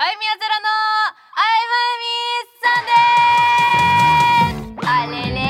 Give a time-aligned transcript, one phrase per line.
[0.00, 0.70] あゆみやゼロの
[1.34, 4.86] あいまゆみさんです。
[4.86, 5.42] あれれ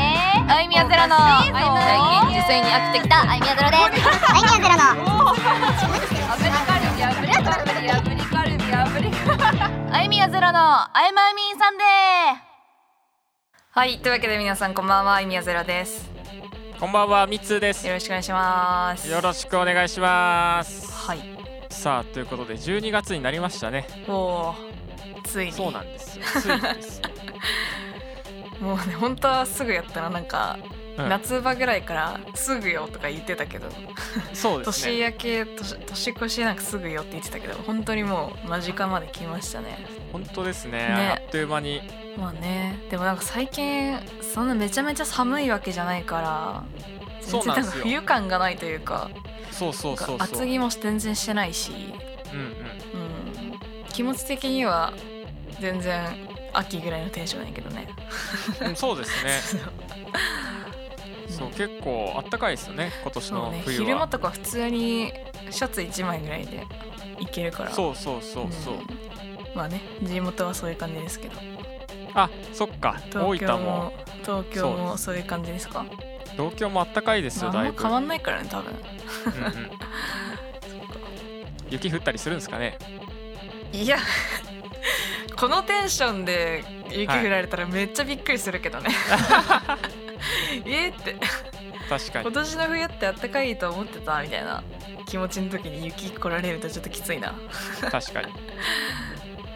[0.49, 5.37] あゆみやゼロの最近受精に飽きてきたあゆみやゼロですアイミヤゼロのア
[6.41, 9.63] ブリカルビアブリカルビアブリカルビアブリカルビ
[9.93, 12.49] あゆみやゼロのあゆまゆみさんです。
[13.79, 13.99] はい。
[13.99, 15.17] というわけで皆さんこんばんは。
[15.17, 16.09] あゆみやゼロです
[16.81, 17.87] こんばんは、みつです。
[17.87, 19.11] よろしくお願いします。
[19.11, 20.91] よろしくお願いします。
[21.07, 21.38] はい
[21.71, 23.87] さあ、ということで、12月になりましたね。
[24.09, 24.79] おー
[25.25, 26.25] ついにそうなんですよ。
[26.41, 27.03] ついにです。
[28.61, 30.79] もうね本当はすぐやったらなんか、うん
[31.09, 33.69] 夏場ぐらいからすぐよとか言ってたけど
[34.35, 35.13] そうです年ね。
[35.13, 40.73] 明け年年越しなんかすぐよって言ってたけど本当にもう間近まで来ましたね本当ですね。
[40.73, 41.83] ねあっという間に。
[42.17, 46.65] まあねでもなんか最近そんなめちゃめちゃ寒いわけじゃないから
[47.21, 49.09] 全然なんか冬感がないというか
[49.59, 50.17] そうそうそうそう。
[50.21, 51.73] 厚着も全然してないし、
[52.33, 52.47] うんうん。
[52.47, 52.53] うん、
[53.93, 54.93] 気持ち的には
[55.61, 56.05] 全然
[56.53, 57.87] 秋ぐらいのテンションやけどね
[58.63, 59.41] うんそうですね。
[61.29, 62.91] そう、結構あったかいですよね。
[63.03, 63.85] 今年の冬は。
[63.85, 65.13] 昼間とか普通に
[65.51, 66.67] シャツ1枚ぐらいで
[67.21, 68.75] いけるからそうそうそうそう。
[68.75, 68.79] ん
[69.55, 71.37] まあね地元はそういう感じですけど
[72.15, 72.97] あ、そっか。
[73.13, 73.93] 大東京も分も。
[74.23, 75.85] 東京もそういう感じですか？
[76.37, 77.51] 東京もあったかいですよ。
[77.51, 77.83] だいぶ。
[77.83, 78.75] 変わんないからね多分
[81.71, 82.79] 雪降ったりするんですかね。
[83.73, 83.99] いや
[85.37, 88.91] このテンションで雪降られたらめっちゃびっくりするけどね、
[90.65, 91.15] えって
[91.89, 92.33] 確かに今。
[92.33, 94.65] 年の冬ってあったかいと思ってたみたいな
[95.07, 97.35] 気持ちの時に雪来られるとちょっときついな
[97.91, 98.33] 確かに。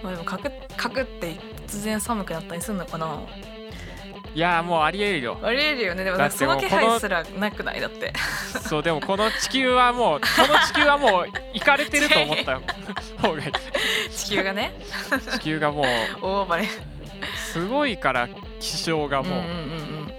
[0.02, 1.34] まあでもかくかくって
[1.66, 3.20] 突然寒くなったりするのかな
[4.34, 5.38] いやーもうありえるよ。
[5.42, 6.04] ありえるよね。
[6.04, 7.80] でもその気配すらなくない？
[7.80, 8.12] だって。
[8.68, 12.60] そうでもこの地球はもうこの地球はもう行かれてると思った
[13.20, 13.52] 方がいい。
[14.10, 14.72] 地球がね。
[15.32, 15.86] 地球がもう
[16.22, 16.68] 大暴れ。
[17.52, 19.56] すごいから気象がもう、うんうんうんうん。
[19.56, 20.12] うん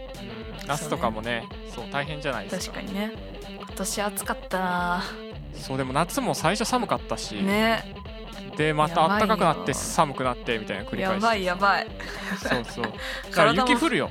[0.66, 1.44] 夏とかもね
[1.75, 2.78] そう大変じゃないですか。
[2.78, 3.12] 確かにね。
[3.57, 5.03] 今年暑かったな。
[5.56, 7.84] そうでも夏も最初寒かったし、ね
[8.58, 11.24] でまた暖かくなって寒くなってみたいな繰り返し。
[11.24, 11.88] やばいやばい。
[12.38, 12.86] そうそう。
[13.30, 14.09] だから雪降るよ。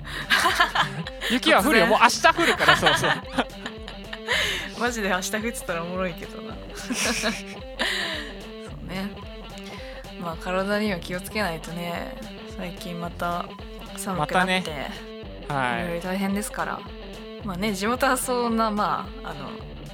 [1.30, 1.86] 雪は降るよ。
[1.86, 3.10] もう明日降るからそうそう。
[4.81, 6.54] マジで明日降ってたらおもろいけどな。
[6.75, 7.31] そう
[8.88, 9.10] ね。
[10.20, 12.16] まあ体には気をつけないとね。
[12.56, 13.47] 最近また
[13.97, 14.60] 寒くなって、
[15.48, 15.88] またはい。
[15.88, 16.81] ろいろ大変ですから。
[17.44, 19.50] まあね地元はそんなまああの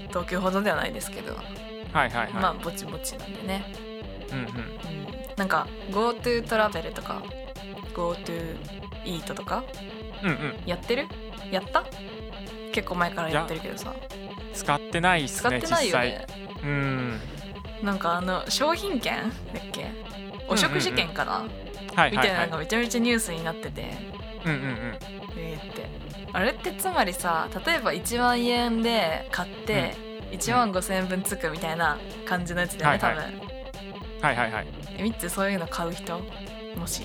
[0.08, 1.36] 東京ほどではないですけど、い
[1.92, 2.32] はいはい。
[2.32, 3.87] まあはぼちぼちなんでね、い、
[4.32, 4.44] うんうん。
[4.44, 4.48] うん、
[5.36, 7.22] なんか GoTo トラベルとか
[7.94, 8.56] GoTo
[9.04, 9.64] イートとか
[10.22, 10.54] うんうん。
[10.66, 11.06] やってる？
[11.50, 11.84] やった？
[12.72, 13.94] 結構前からやってるけどさ。
[14.54, 16.62] 使ってないっすね使ってないよ実ね際。
[16.62, 17.20] うん。
[17.82, 19.16] なんかあの商品券
[19.52, 19.86] だっけ？
[20.48, 21.44] お食事券かな、
[22.10, 23.90] みたいなのがめちゃめちゃニュースになってて。
[24.44, 24.98] うんうんうん。
[25.36, 26.08] えーって。
[26.32, 29.94] あれってつまりさ例えば1万円で買って
[30.30, 33.57] 1万5千円分つくみたいな感じのやつだよね、はいはい
[34.20, 34.66] はいはいはい。
[34.66, 36.20] 多分えみっつそういうの買う人？
[36.76, 37.04] もし。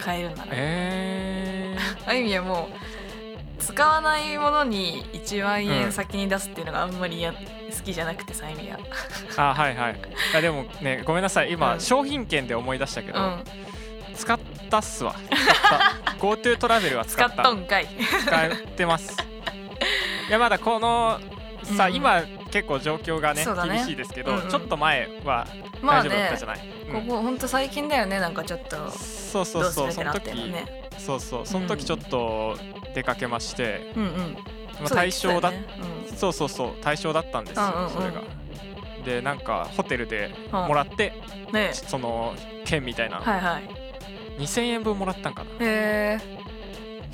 [0.00, 0.50] 買えるなら。
[0.52, 2.68] えー、 あゆみはも
[3.58, 7.38] う使わないものに1万うん円先に出すっていうのがあんまりや好
[7.82, 8.78] きじゃなくてさ あゆみは
[9.36, 10.00] あはいはい。
[10.36, 11.52] あでもねごめんなさい。
[11.52, 11.80] 今、うん。
[11.80, 13.44] 商品券で思い出したけど、うん。
[14.14, 14.38] 使っ
[14.70, 15.14] たっすわ。
[16.18, 17.88] GoTo トラベルは使使っったとんかい。
[18.26, 19.16] 使ってます。
[20.28, 21.20] いやまだこの
[21.76, 21.94] さ、うん。
[21.94, 22.22] 今
[22.54, 23.78] 結構状況がねね。
[23.78, 24.48] 厳しいですけど、うんうん。
[24.48, 25.44] ちょっと前は
[25.82, 27.08] まあ大丈夫だったねじゃない、うん。
[27.08, 28.90] ここほんと最近だよねなんかちょっと。
[28.92, 29.92] そうそうそう。
[29.92, 31.46] その時、ねそうそう。
[31.46, 32.56] その時ちょっと
[32.94, 34.10] 出かけまして、うんうん。
[34.80, 36.70] まあ、対象だそう言ってたよねそうそうそう。
[36.80, 37.90] 対象だったんですよ、うんうんうん。
[37.90, 38.22] それが。
[39.04, 40.68] でなんかホテルでうん。
[40.68, 41.70] もらって、うんね。
[41.72, 43.68] その券みたいな、はいはい。
[44.40, 45.50] 2000円分もらったんかな。
[45.50, 46.43] へえ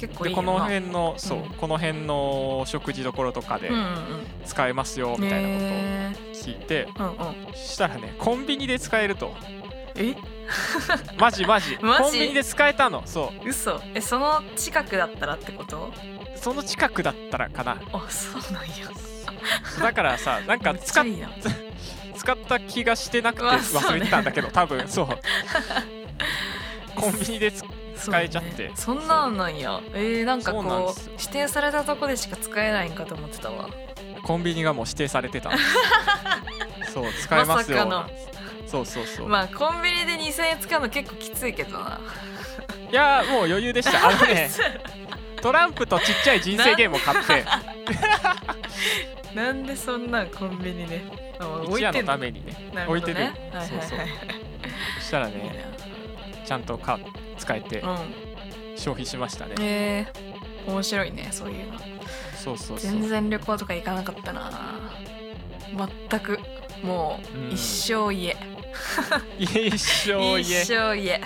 [0.01, 3.71] 結構いいこの辺のそう、うんこの辺の食事どころとかで
[4.47, 9.35] 使えますようんみたいなことをへ聞いて、ーうしたらねコンビニで使えると。
[9.97, 10.15] え？
[11.19, 11.79] マジマジ。
[11.83, 12.03] マジ？
[12.05, 13.03] コンビニで使えたの。
[13.07, 13.81] そ嘘。
[13.95, 15.93] えその近くだったらってこと？
[16.35, 17.73] うその近くだったらかな。
[17.93, 18.71] あそうなんや。
[19.83, 21.29] だからさなんか使っゃいいな。
[22.17, 24.87] 使った気がしてなくて忘れてたんだけど、多分。
[24.89, 25.09] そう。
[26.95, 27.51] コンビニで
[28.01, 28.69] 使えちゃって。
[28.69, 28.73] ね。
[28.75, 29.81] そんなんなんや。
[29.95, 33.69] えー、なんかこう指定されたとこでしか使えないんかと思ってたわ。
[34.23, 35.51] コンビニがもう指定されてた。
[36.93, 37.87] そう使えますよ。
[37.87, 38.09] ま
[38.67, 42.01] そうそうそう、まあコンビニで2000円使うの結構きついけどな。
[42.91, 44.09] いやもう余裕でした。
[44.09, 44.51] あのね
[45.43, 47.45] トランプとちっちゃい人生ゲームを買って。
[49.35, 51.03] なんでそんなんコンビニで。
[51.39, 52.71] あ一夜のたにめにね。
[52.75, 53.15] なるほ置いてる。
[53.15, 53.99] どねはいはいそうそう。
[53.99, 54.09] はい
[54.99, 55.65] そしたらいいね
[56.45, 56.99] ちゃんとか
[57.41, 57.83] 使えて
[58.77, 59.55] 消費しましたね。
[59.61, 60.07] え。
[60.67, 61.79] ー、面白いねそういうの。
[62.37, 64.91] そうそう全然旅行とか行かなかったな。
[66.09, 66.39] 全く。
[66.83, 67.49] もうん。
[67.51, 68.37] う一生家、
[69.39, 70.41] 一生家。
[70.41, 71.21] 一生家。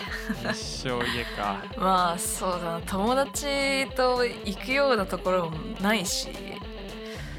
[0.51, 1.63] 一生家か。
[1.79, 2.81] まあそうだな。
[2.87, 6.29] 友達と行くようなところもないし、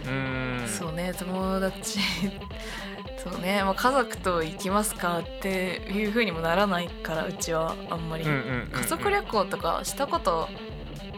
[0.06, 0.68] うーん。
[0.68, 2.00] そうね友達
[3.28, 8.70] そうね、まあ、家族と行きますかっていう風にもならないからうちはあんまり、うんうんうんうん。
[8.72, 10.48] 家族旅行とかしたこと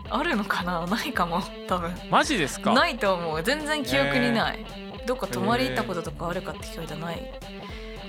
[0.10, 0.88] あるのかな？
[0.88, 1.42] ないかも。
[1.68, 1.94] 多分。
[2.10, 2.74] マジですか？
[2.74, 3.44] ないと思う。
[3.44, 4.66] 全然記憶にない、
[5.06, 7.32] どっか泊まり行ったこととかあるかって聞かれたらない、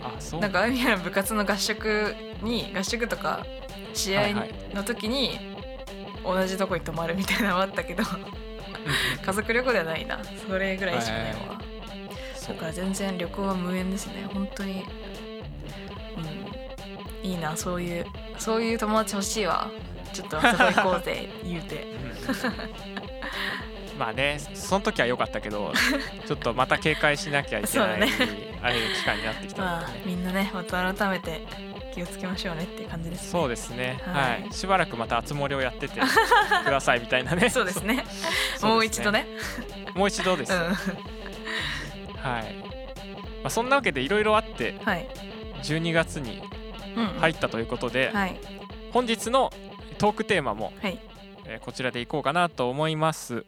[0.00, 0.40] あそう。
[0.40, 3.44] なんかあゆみやの部活の合宿に合宿とか
[3.94, 4.28] 試合
[4.74, 5.40] の時に
[6.22, 8.04] 同じとこに泊まるみたいなのはあったけど。
[9.26, 10.20] 家族旅行ではないな。
[10.46, 11.42] それぐらいしかないわ、そ
[11.76, 11.77] う
[12.48, 14.28] だから全然旅行は無縁ですね。
[14.32, 14.84] 本当に。
[17.22, 17.30] うん。
[17.30, 17.56] いいな。
[17.56, 18.06] そういう
[18.38, 19.70] そういう友達欲しいわ。
[20.12, 21.28] ちょっとあそこ行こうぜ。
[21.44, 21.86] 言うて。
[21.92, 21.96] う
[23.94, 23.98] ん。
[23.98, 25.72] まあねその時は良かったけど
[26.26, 28.08] ちょっとまた警戒しなきゃいけない、ね。
[28.62, 29.92] あれ機会になってきたまあので。
[29.94, 31.44] ねみんなねまた改めて
[31.92, 33.28] 気をつけましょうねっていう感じですね。
[33.28, 34.46] そうですね、ははい。
[34.48, 35.98] い、しばらくまた熱盛をやってて
[36.64, 37.50] くださいみたいなね。
[37.50, 38.04] そうですね。
[38.62, 39.26] もう一度ね。
[39.94, 40.56] もう一度です、う
[42.28, 45.08] はい、まあ、そんなわけでいろいろあってんはい、
[45.62, 46.42] 12月に
[46.98, 48.40] うん、入ったということで、はい。
[48.92, 49.52] 本日の
[49.98, 50.98] トークテーマも、はい。
[51.46, 53.46] えーこちらでいこうかなと思います。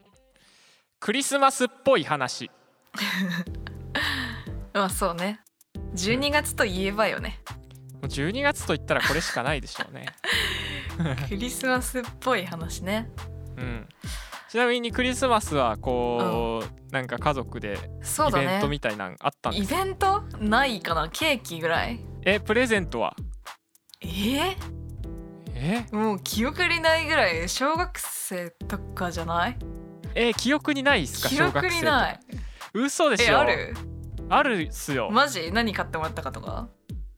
[1.00, 2.50] クリスマスっぽい話。
[4.72, 5.40] まあそうね。
[5.94, 7.40] 12月といえばよね。
[7.94, 10.06] もう12月といったらこれしかないでしょうね。
[11.28, 13.10] クリスマスっぽい話ね。
[13.56, 13.88] うん
[14.50, 16.60] ちなみにクリスマスはこ
[16.90, 22.00] う、なんか家族でイベントみたいなのあったんですか、イベントないかなケーキぐらい？
[22.24, 23.14] えプレゼントは？
[24.00, 24.06] え？
[24.08, 24.56] ー、
[25.54, 25.86] え？
[25.92, 29.56] もう記憶にないぐらい小学生とかじゃない？
[30.16, 32.20] え記憶にないっすか記小学生憶にない。
[32.74, 33.34] 嘘でしょ？
[33.34, 33.74] えある？
[34.30, 35.52] あるっすよ、マジ？
[35.52, 36.68] 何買ってもらったかとか？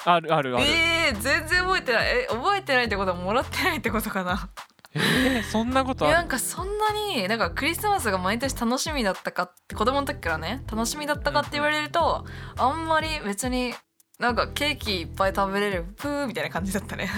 [0.05, 0.67] あるあるある。
[0.67, 2.25] えー、全然覚えてない。
[2.25, 4.51] え覚えてないってことはもらってないってことかな？
[4.95, 4.99] え
[5.41, 6.15] ーそんなことある？
[6.15, 12.27] なんかそんなになんかクリスマスが毎年楽しみだったかって子供の時からね楽しみだったかって言われると、
[12.59, 13.75] あんまり別に
[14.19, 17.11] なんかケーキいっぱい食べれるプーみたいな感じだったね。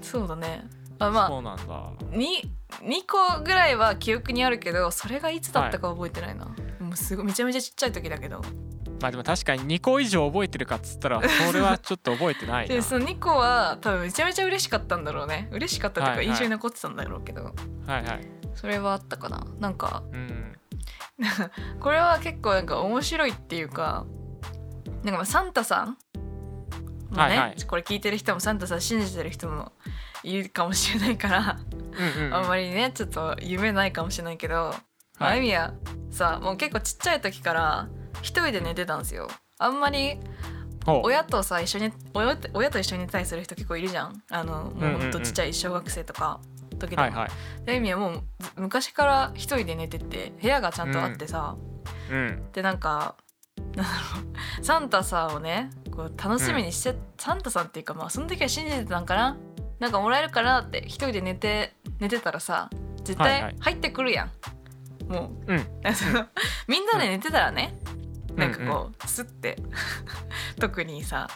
[0.00, 0.64] そうだね。
[1.00, 1.64] あまあそうなんだ。
[2.10, 2.26] 2,
[2.82, 6.46] 2個ぐらいは記憶にあるけどそれがいつだったか覚えてないな、
[6.80, 8.42] もうすごいめちゃめちゃちっちゃい時だけど
[9.00, 12.74] まあでも確かに2個以上覚えてるかっつったらそれはちょっと覚えてないな。
[12.74, 15.48] でその2個は多分めちゃめちゃ嬉しかったんだろうね。
[15.52, 17.54] 嬉しかったというか印象に残ってたんだろうけど、
[17.86, 18.28] はいはい。
[18.54, 19.46] それはあったかな。
[19.60, 20.58] なんかうん
[21.80, 24.06] これは結構なんか面白いっていうか
[25.02, 25.98] なんかまあサンタさん
[27.10, 27.62] まあね、はいはい。
[27.64, 29.72] これ聞いてる人もサンタさん信じてる人も
[30.22, 31.58] いるかもしれないから、
[31.92, 34.74] うんうんあんまりねちょっと夢ないかもしれないけど、
[35.18, 35.32] まあはい。
[35.32, 35.72] あゆみは
[36.10, 37.88] さもう結構ちっちゃい時から
[38.22, 39.28] 一人で寝てたんですよ。
[39.58, 40.18] あんまり
[40.86, 44.22] 親とさ一緒に親と親と一緒に寝たりする人結構いるじゃん。
[44.30, 46.40] あのもうほんとちっちゃい小学生とか
[46.78, 47.30] 時でも、はいはい。
[52.10, 53.16] うんでなんか
[53.58, 53.86] なんだろ
[54.60, 54.64] う。
[54.64, 59.36] サンタさんをねこう楽しみにして、サンタさんっていうかまあその時は信じてたんかな。
[59.80, 62.70] なんかもらえるかなって一人で寝て寝てたらさ
[63.04, 63.54] 絶はいはい。
[63.56, 64.30] 対入ってくるやん、
[65.12, 65.52] もう。
[65.52, 65.66] うん。
[66.66, 67.98] みんなで寝てたらね、うん
[68.38, 69.56] なんかこうスッて。
[70.58, 71.28] 特にさ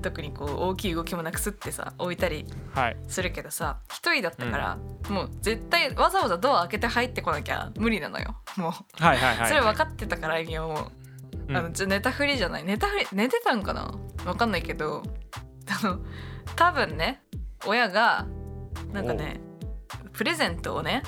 [0.00, 2.96] 特にこう大きい動きもなくスッてさ置いたりはい。
[3.08, 8.36] するけどさ一人だったから、もう絶対わざわざドア開けて入ってこなきゃ無理なのよ。
[8.56, 9.02] もう。
[9.02, 10.92] はいはいはいそれ分かってたから意味はもう、
[11.48, 11.56] うん。
[11.56, 12.64] あのちょ寝たふりじゃない。
[12.64, 13.92] 寝たふり寝てたんかな？
[14.24, 15.02] 分かんないけど。
[15.82, 15.98] あの
[16.56, 17.22] 多分ね
[17.66, 18.26] 親が
[18.92, 19.40] なんかね
[20.12, 21.02] プレゼントをね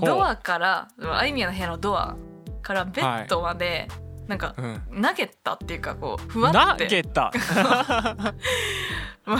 [0.00, 2.16] ドアからあいみやの部屋のドア
[2.62, 3.88] からベッドまで、
[4.30, 5.02] なんかうん。
[5.02, 6.86] 投げたっていうかこうふわ投って。
[6.86, 7.32] げた
[9.26, 9.36] ま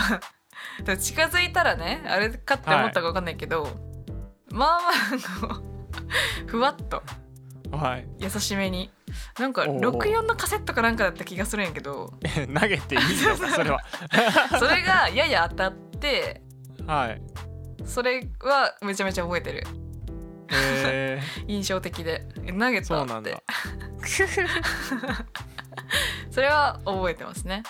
[0.85, 3.69] あ近づいたらねあれかって思ったか分かんないけど、
[4.51, 5.63] まあまあこ
[6.45, 7.01] うふわっと
[7.71, 8.07] はい。
[8.19, 8.91] 優しめに。
[9.39, 9.89] なんかおー。
[9.89, 12.13] 64のカセットかなんかだった気がするんやけど。
[12.21, 13.79] 投げていいのか それは。
[14.59, 16.41] それがやや当たって
[16.85, 17.21] はい。
[17.85, 19.63] それはめちゃめちゃ覚えてる。
[19.63, 19.67] え
[21.47, 22.25] 印象的で。
[22.45, 23.43] え投げー、たって。
[26.31, 27.63] それは覚えてますね。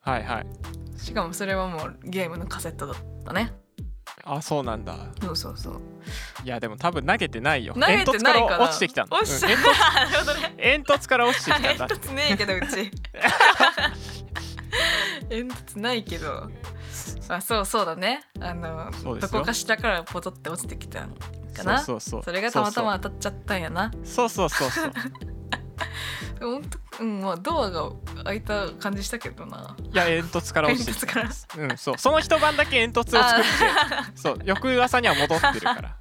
[0.00, 0.46] はいはい。
[0.98, 3.52] しかもそれはもうゲームのカセットだったね。
[4.24, 4.96] あそうなんだ。
[5.20, 5.80] そうそうそう。
[6.44, 7.74] いやでも多分投げてないよ。
[7.74, 9.26] 投げてないかな煙突から落ちてきたのうん。
[10.58, 11.86] 煙突から落ちてきたんだ。
[11.88, 12.90] 煙突ねえけどうち。
[15.28, 16.50] 煙突ないけど。
[17.28, 18.22] あそうそうだね。
[18.40, 18.90] あの
[19.20, 21.04] どこかしらからポトって落ちてきた。
[21.04, 21.14] ん
[21.56, 21.78] かな。
[21.80, 22.22] そうそうそう。
[22.24, 23.90] それがたまたま当たっちゃったんやな。
[24.04, 24.92] そうそうそうそう。
[26.40, 27.90] ほんとうんまあドアが
[28.24, 29.76] 開いた感じしたけどな。
[29.92, 31.28] いや煙突から落ちてきた煙
[31.70, 31.98] うんそう。
[31.98, 33.48] その一晩だけ煙突を作って
[34.14, 34.38] そう。
[34.44, 35.96] 翌朝には戻ってるから。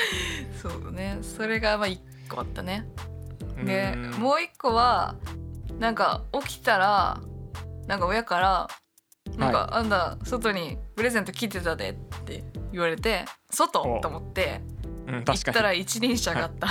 [0.60, 1.18] そうだね。
[1.22, 2.86] それがまあ一個あったね。
[3.64, 4.10] でうん。
[4.12, 5.16] もう一個は
[5.78, 7.20] なんか起きたら
[7.86, 8.68] なんか親から
[9.36, 11.94] 「なんか、あんた外にプレゼント来てたで」っ
[12.24, 14.00] て言われて「外?」お。
[14.00, 14.62] と思って
[15.06, 15.54] うん行確かに。
[15.54, 16.68] ったら一輪車があった、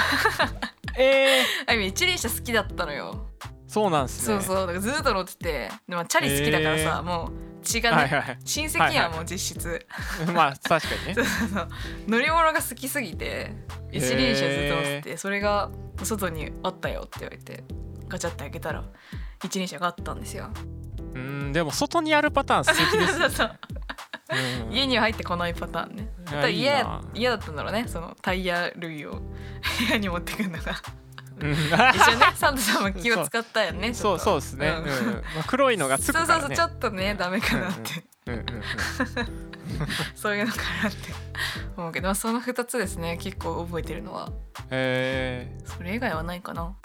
[0.97, 3.29] えー、 あゆみ一輪車好きだったのよ、
[3.67, 4.41] そうなんすね。
[4.41, 4.67] そうそう。
[4.67, 5.71] だからずっと乗ってて。
[5.87, 7.03] でもチャリ好きだからさ、へー。
[7.03, 9.09] もう血がね、はいはい親戚やん、はいはい。
[9.15, 9.87] もう実質。
[10.33, 11.13] まあ確かにね。
[11.15, 11.69] そうそうそう。
[12.07, 13.51] 乗り物が好きすぎて
[13.91, 15.69] 一輪車ずっと乗っててそれが
[16.03, 17.63] 外にあったよって言われて
[18.07, 18.83] ガチャって開けたら
[19.43, 20.49] 一輪車があったんですよ。
[21.15, 23.49] うんでも外にあるパターン素敵ですそうそうう。
[23.49, 23.57] ん
[24.71, 26.03] 家には入ってこないパターンね。
[26.03, 26.49] いやただ
[27.13, 27.85] 嫌だったんだろうね。
[27.87, 29.21] そのタイヤ類を部
[29.89, 30.73] 屋に持ってくるのが。
[31.39, 31.51] うん。
[31.53, 32.25] 一緒ね。
[32.35, 33.93] サンタさんも気を使ったよね。
[33.93, 34.77] ちそうそうですね、ん。
[34.77, 34.85] うん。
[34.85, 36.31] まあ、黒いのがつくからね。
[36.31, 36.67] そうそうそう。
[36.67, 38.63] ちょっとねダメかなって、うんうんうん。
[40.15, 41.13] そういうのかなって
[41.77, 43.17] 思うけど、まあ、その2つですね。
[43.17, 44.29] 結構覚えてるのは。
[44.69, 46.75] へえそれ以外はないかな。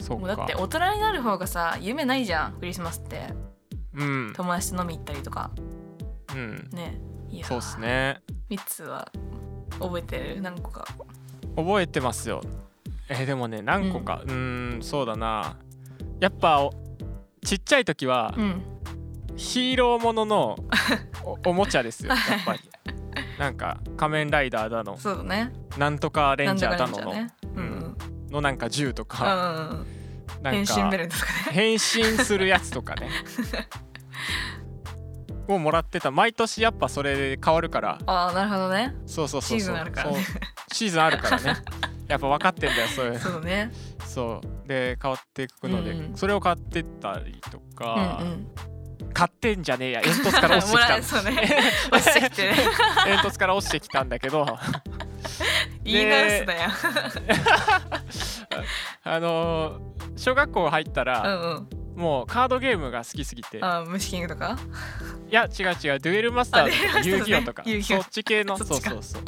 [0.00, 0.26] そうか。
[0.26, 2.52] もうだって大人になる方がさ夢ないじゃん。
[2.54, 3.28] クリスマスって。
[3.94, 4.32] うん。
[4.34, 5.50] 友達と飲み行ったりとか
[6.34, 6.68] うん。
[6.72, 6.98] ね。
[7.30, 8.20] いやそうっすね。
[8.50, 9.10] 3つは
[9.80, 10.40] 覚えてる？
[10.40, 10.86] 何個か。
[11.56, 12.40] 覚えてますよ。
[13.08, 14.22] えーでもね何個か。
[14.24, 15.56] うーんそうだな。
[16.20, 16.72] やっぱお
[17.44, 18.62] ちっちゃい時はうん。
[19.36, 20.56] ヒーローものの
[21.24, 22.60] おおもちゃですよやっぱり。
[23.38, 24.96] なんか仮面ライダーだの。
[24.98, 25.52] そうだね。
[25.78, 27.12] なんとかレンジャーだのの。
[27.12, 27.32] ね。
[27.56, 27.64] うん。
[27.64, 27.82] うん
[28.32, 29.84] のなんか銃とうか
[30.42, 30.74] なんか
[31.50, 33.10] 変身するやつとかね
[35.54, 36.10] をもらってた。
[36.10, 37.98] 毎年やっぱそれで変わるから。
[38.06, 38.94] ああなるほどね。
[39.06, 39.58] そうそうそうそう。
[39.60, 40.24] シーズンあるからね。
[40.72, 41.56] シーズンあるからね。
[42.08, 43.18] やっぱ分かってんだよそういう。
[43.18, 43.70] そうね。
[44.06, 44.68] そう。
[44.68, 46.16] で変わっていくので、うんうん。
[46.16, 48.46] それを買ってったりとうんか、うん。
[49.14, 50.02] 買ってんじゃねえや。
[50.02, 51.62] 煙突から落ちてもきた ね。
[51.92, 52.56] 落ちてきてね。
[53.04, 54.46] 煙突から落ちてきたんだけど。
[55.84, 56.70] 言い直すだよ。
[59.04, 63.58] あのー小学校入ったうら、んうんもうカードゲームが好きすぎて。
[63.60, 64.58] あー虫キングとか？
[65.30, 65.74] いや違う違う。
[65.98, 67.64] デュエルマスターとか遊戯王とか。
[67.64, 68.56] そっち系の。
[68.58, 69.00] そうそうそう。
[69.00, 69.22] そうそう。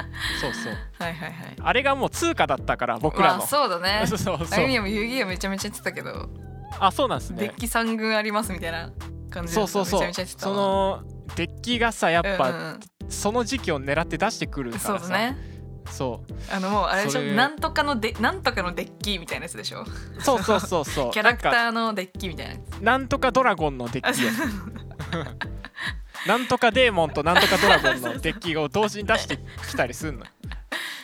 [0.98, 1.56] はいはいはい。
[1.60, 4.04] あれがもう通貨だったから僕らまの、あそうだね。
[4.08, 4.60] そうそうあそう。
[4.62, 6.28] ゆみはも遊戯王めちゃめちゃ言ってたけど。
[6.80, 7.40] あそうなんですね。
[7.40, 8.90] デッキ3軍ありますみたいな
[9.30, 10.12] 感じそうそうそう。
[10.26, 11.02] そわの。
[11.36, 14.98] デッキがさやっぱ、うんうんその時期を狙って出してくるうんからさ。
[14.98, 15.36] そうだね
[15.86, 16.32] そう。
[16.52, 17.22] あのもうあれでしょ？
[17.22, 19.84] なんとかのでなんとかのデッキみたいなやつでしょ？
[20.20, 21.10] そうそうそうそう。
[21.14, 22.78] キャラクターのデッキみたいなやつ。
[22.80, 24.32] なんとかドラゴンのデッキや
[26.26, 29.38] なんとかデーモンとなんとかドラゴンのデッキを同時に出して
[29.68, 30.24] きたりすんの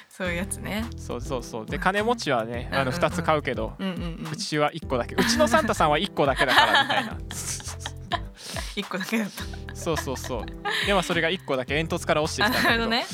[0.09, 0.85] そういうやつね。
[0.97, 1.67] そうそうそう。
[1.67, 2.95] で金持ちはねあのうんうん。
[2.95, 3.95] うん2つ買うけど、うんうん
[4.27, 4.33] うん。
[4.33, 5.15] うちは1個だけ。
[5.15, 7.19] うちのサンタさんは1個だけだからみたいな
[8.81, 9.75] 一個だけだった。
[9.75, 10.47] そうそうそう。
[10.87, 12.89] でもそれが1個だけ煙突から落ちてあきたんだけど。
[12.89, 13.05] なる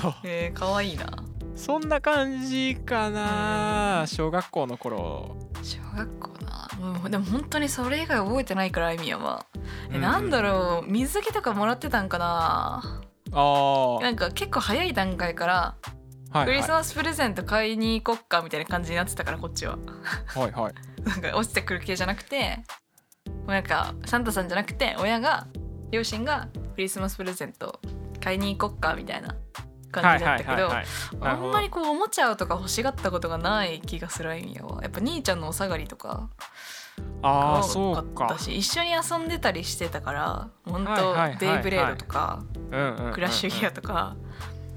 [0.00, 0.20] ほどね。
[0.24, 1.06] えー、かわいいな。
[1.54, 5.36] そんな感じかな小学校の頃。
[5.62, 6.68] 小学校な。
[6.80, 9.46] もうでも本当にそれ以外覚えてないからあいみやは。
[9.90, 10.90] え、うんなんだろう。
[10.90, 13.02] 水着とかもらってたんかな。
[13.32, 16.46] ああはなんか結構早い段階からいはい。
[16.46, 19.78] クリスマスプレゼント買いに行こっかみたいな感じになってたからこっちは。
[20.26, 20.74] はいはい。
[21.04, 22.60] なんか落ちてくる系じゃなくて
[23.44, 25.46] もうなんかサンタさんじゃなくて親が
[25.90, 27.80] 両親がクリスマスプレゼント
[28.20, 29.36] 買いに行こっかみたいな
[29.92, 30.70] 感じだったけど
[31.20, 36.30] あんまりこうおもちゃとか欲しがったことがない気がするあいはやっぱ兄ちゃんのお下がりとか
[37.22, 42.44] あ多そうかかったし一緒に遊んでたりしてたから本当デイブレードとか
[43.12, 44.16] クラッシュギアとか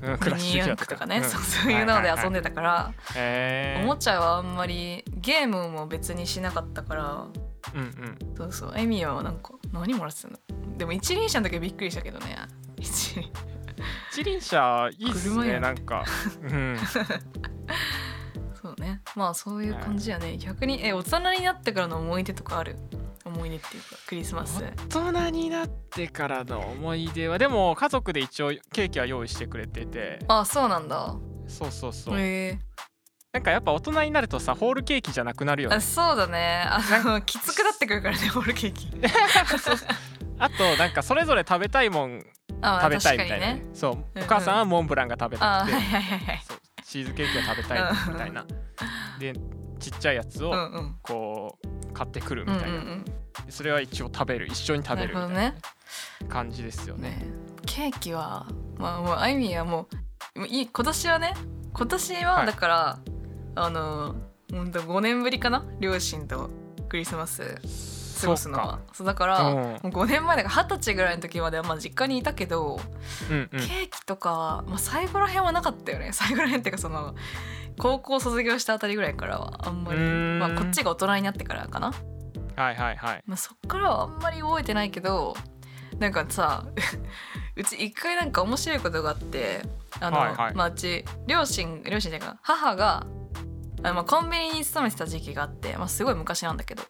[0.02, 1.06] ミニ四駆とか。
[1.06, 1.24] ねん。
[1.24, 7.26] そういうので遊んでたからへおもちゃはあんまりゲームも別にしなかったから
[7.74, 8.36] うんうん。
[8.38, 8.74] そうそう。
[8.76, 10.38] エミヤはなんか何もらってたの？
[10.78, 12.38] でも一輪車の時はびっくりしたけどね。
[12.78, 13.32] 一輪。
[14.12, 16.04] 一輪車いいっすねなんか。
[16.42, 16.78] うん。
[18.62, 19.02] そうね。
[19.16, 20.38] まあそういう感じやね。
[20.38, 22.78] 逆にえ大人になってからの思い出とかある？
[23.26, 24.64] 思い出っていうかクリスマス。
[24.90, 30.20] 大人になってからの思い出はでも家族で一応ケーキは用意してくれてて。
[30.28, 31.16] あそうなんだ。
[31.48, 32.20] そうそうそう。
[32.20, 32.60] へえ
[33.38, 35.76] なんかやっぱ大人になるとさホールケーキじゃなくなるよね。
[35.76, 36.64] あそうだね。
[36.68, 38.90] あのきつくなってくるからね ホールケーキ。
[40.40, 42.26] あとなんかそれぞれ食べたいもん
[42.64, 43.64] あ食べたいみたいな、ね。
[43.76, 44.24] そう、うんうん。
[44.24, 48.44] お母さんはモンブランが食べたくて、いチーズケーキが食べたいみたいな。
[49.20, 49.34] で
[49.80, 50.52] ちっちゃいやつを
[51.04, 53.06] こう買ってくるうんみたいな、うんうん
[53.50, 54.48] それは一応食べる。
[54.48, 55.54] 一緒に食べるみたいな
[56.28, 57.12] 感じですよね。
[57.12, 57.28] ね。
[57.68, 59.88] ケーキはまあもうあいみはも
[60.36, 61.36] ういい今年はね
[61.78, 62.46] 今年ははい。
[62.48, 63.00] だから、
[63.58, 64.16] あの
[64.52, 65.66] ほんと5年ぶりかな？
[65.80, 66.50] 両親と
[66.90, 67.56] クリスマス
[68.22, 68.80] 過ごすのは。
[68.94, 69.56] そうだから、うん。
[69.56, 72.80] もう5年前だから二十歳ぐらいの時まではまあ実家にいたけど、
[73.30, 73.60] うんうん。
[73.60, 76.12] ケーキとかは、まあ、最後らへんはなかったよね。
[76.14, 77.16] 最後らへんっていうかその
[77.80, 81.94] 高校卒業したあたりぐらいからはあんまりまあ、こっちが大人になってからかな、
[82.56, 83.24] はいはいはい。
[83.28, 85.36] まあ、そっからはあんまり覚えてないけど
[86.00, 86.66] なんかさ
[87.56, 89.62] うち一回なんか面白いことがあって
[90.00, 90.56] あの、はいはい。
[90.56, 93.06] まあ、うち両親両親じゃないか母が
[93.88, 96.84] あのまあコンビニに勤めてた時期があって、まあ、すごい昔なんだけど。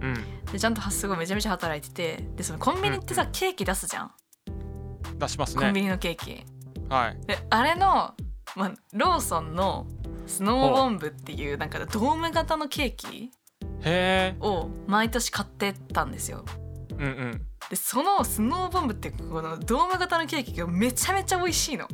[0.00, 0.14] うん。
[0.50, 4.12] でちゃんとはすごいめちゃめちゃ働いててでそのコンビニってさ、うんケーキ出すじゃん。
[5.18, 5.62] 出しますね。
[5.62, 6.44] コンビニのケーキ。
[6.88, 7.26] はい。
[7.26, 8.14] であれの、
[8.56, 9.86] まあ、ローソンの
[10.26, 13.30] スノーボンブっていうなんかドーム型のケーキ
[14.40, 16.44] を毎年買ってたんですよ。
[16.90, 21.88] うんうんでそのスノーボンブってこのドーム型のケーキがめちゃめちゃ美味しいの。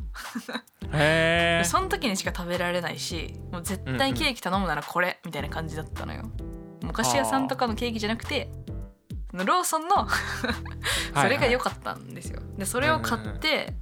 [0.92, 6.24] へえでその時にしか食べられないしもう絶対ケーキ頼むならこれみたいな感じだったのよ。
[6.82, 8.50] お菓子屋さんとかのケーキじゃなくて
[9.32, 10.08] ローソンの
[11.14, 12.40] それが良かったんですよ。
[12.56, 13.72] でそれを買って、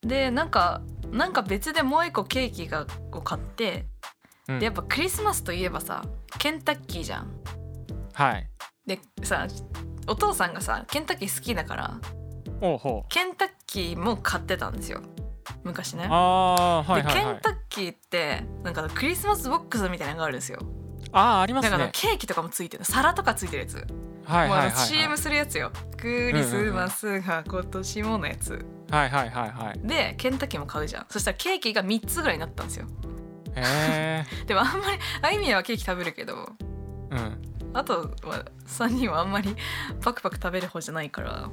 [0.00, 0.80] でなんか
[1.10, 3.84] なんか別でもう一個ケーキがを買って
[4.48, 6.06] うんでやっぱクリスマスといえばさ
[6.38, 7.30] ケンタッキーじゃん。
[8.14, 8.48] はい
[8.86, 9.46] でさ
[10.08, 12.00] お父さんがさケンタッキー好きだから
[12.60, 13.08] おうほう。
[13.08, 15.00] ケンタッキーも買ってたんですよ。
[15.64, 16.06] 昔ね。
[16.10, 17.14] ああはいはいはい。
[17.14, 20.58] でケンタッキーってなんかクリスマスボックスみたいなのがあるんですよ。
[21.12, 22.84] ああありまだからすねケーキとかもついてる。
[22.84, 23.76] 皿とかついてるやつ。
[23.76, 23.88] はいはい
[24.26, 25.70] はいもうあの CM するやつよ。
[25.96, 28.64] クリスマスが今年ものやつ。
[28.90, 29.80] はいはいはいはい。
[29.86, 31.06] でケンタッキーも買うじゃん。
[31.08, 32.86] そしたらケーキが3つぐらいになったんですよ。
[33.54, 36.48] へえ でもあんまりあいみはケーキ食べるけど
[37.10, 37.42] うん
[37.74, 39.54] あとは3人はあんまり
[40.00, 41.48] パクパク食べる方じゃないから。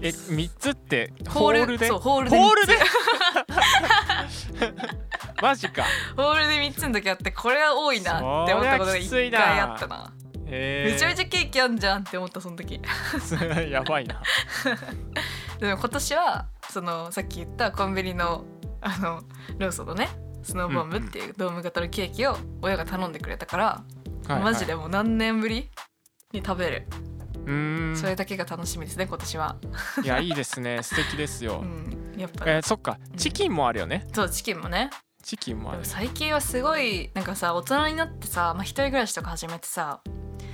[0.00, 1.12] え三つって？
[1.28, 1.78] ホール？
[1.78, 1.86] で？
[1.86, 2.74] そうホールでホールで？
[2.74, 2.74] 三
[5.40, 5.82] マジか。
[5.82, 10.12] つホールで3つの時あってこれは多いなって思ったことが1回あったな。
[10.44, 12.80] めちゃめちゃケーキあんじゃんって思ったその時。
[13.40, 14.22] ゃ やばいな。
[15.58, 18.44] でも今年はそのさっき言ったコンビニの
[18.80, 19.22] あの
[19.58, 20.08] ローソンのね
[20.42, 23.82] スノーボンブっていうドーム型のケーキを親が頼んでくれたから、
[24.28, 24.52] はいはい。
[24.52, 25.70] マジでもう何年ぶり
[26.32, 26.86] に食べる。
[27.46, 27.96] うーん。
[27.96, 29.56] それだけが楽しみですね今年は。
[30.02, 30.82] いやいいですね。
[30.84, 32.98] 素敵ですよ、うん、やっぱ、えーそっか。
[33.16, 34.06] チキンもあるよね。
[34.14, 34.90] そうチキンもね。
[35.22, 35.84] チキンもある。
[35.84, 40.00] 最近はすごいなんかさ大人になってさ、まあ、一人暮らしとか始めてさ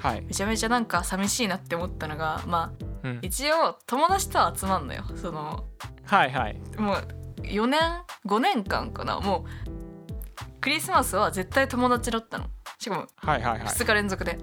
[0.00, 5.04] はい、めちゃめちゃなんか寂しいなって思ったのがまあうん、一応友達とは集まんのよ。
[5.16, 5.66] その
[6.04, 6.60] はいはい。
[6.76, 7.08] もう
[7.42, 7.80] 4年
[8.26, 9.20] 5年間かな。
[9.20, 12.46] もうクリスマスは絶対友達だったの
[12.78, 13.60] しかもはいはいはい。
[13.60, 14.38] 2日連続で、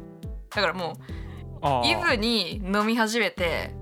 [0.53, 0.97] だからも
[1.83, 3.73] うイブに飲み始めて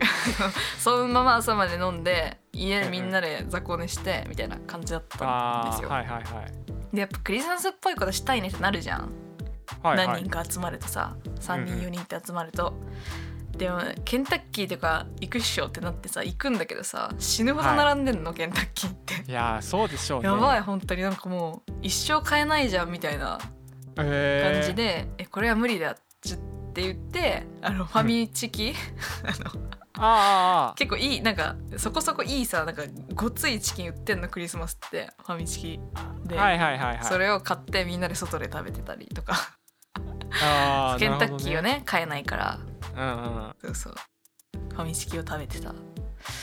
[0.78, 6.94] そのまま朝まで飲んで家みんなで雑魚寝してみたいな感じだったんですよ、はいはいはい。
[6.94, 9.12] でやっぱクリスマスっぽいことしたいねってなるじゃん、
[9.82, 10.06] はいはい。
[10.08, 12.74] 何人か集まるとさ3人うんうん4人って集まると、
[13.56, 19.30] でもケンタッキーとか行くっしょってなってさ行くんだけどさ死ぬほど並んでんの、ケンタッキーって。
[19.30, 20.28] いやーそうでしょうね。
[20.28, 21.02] やばい本当に。
[21.02, 23.59] なんかもう一生買えないじゃんみたいなえー
[23.94, 25.94] 感じで、えこれは無理だっ
[26.72, 28.72] て言ってあのファミチキ
[29.94, 32.82] あの結構いいなんかそこそこいいさなんか
[33.14, 35.80] ごついチキン売ってんのクリスマスってファミチキ
[36.30, 37.04] で、ーはいはいはいはい。
[37.04, 39.34] それを買ってみんなで外で食べてたりとか。
[40.42, 41.82] あ ケンタッキーをねね。
[41.84, 42.58] 買えないから。
[42.96, 43.10] うんう
[43.48, 43.54] ん。
[43.60, 43.94] そうそう。
[44.70, 45.74] ファミチキを食べてた。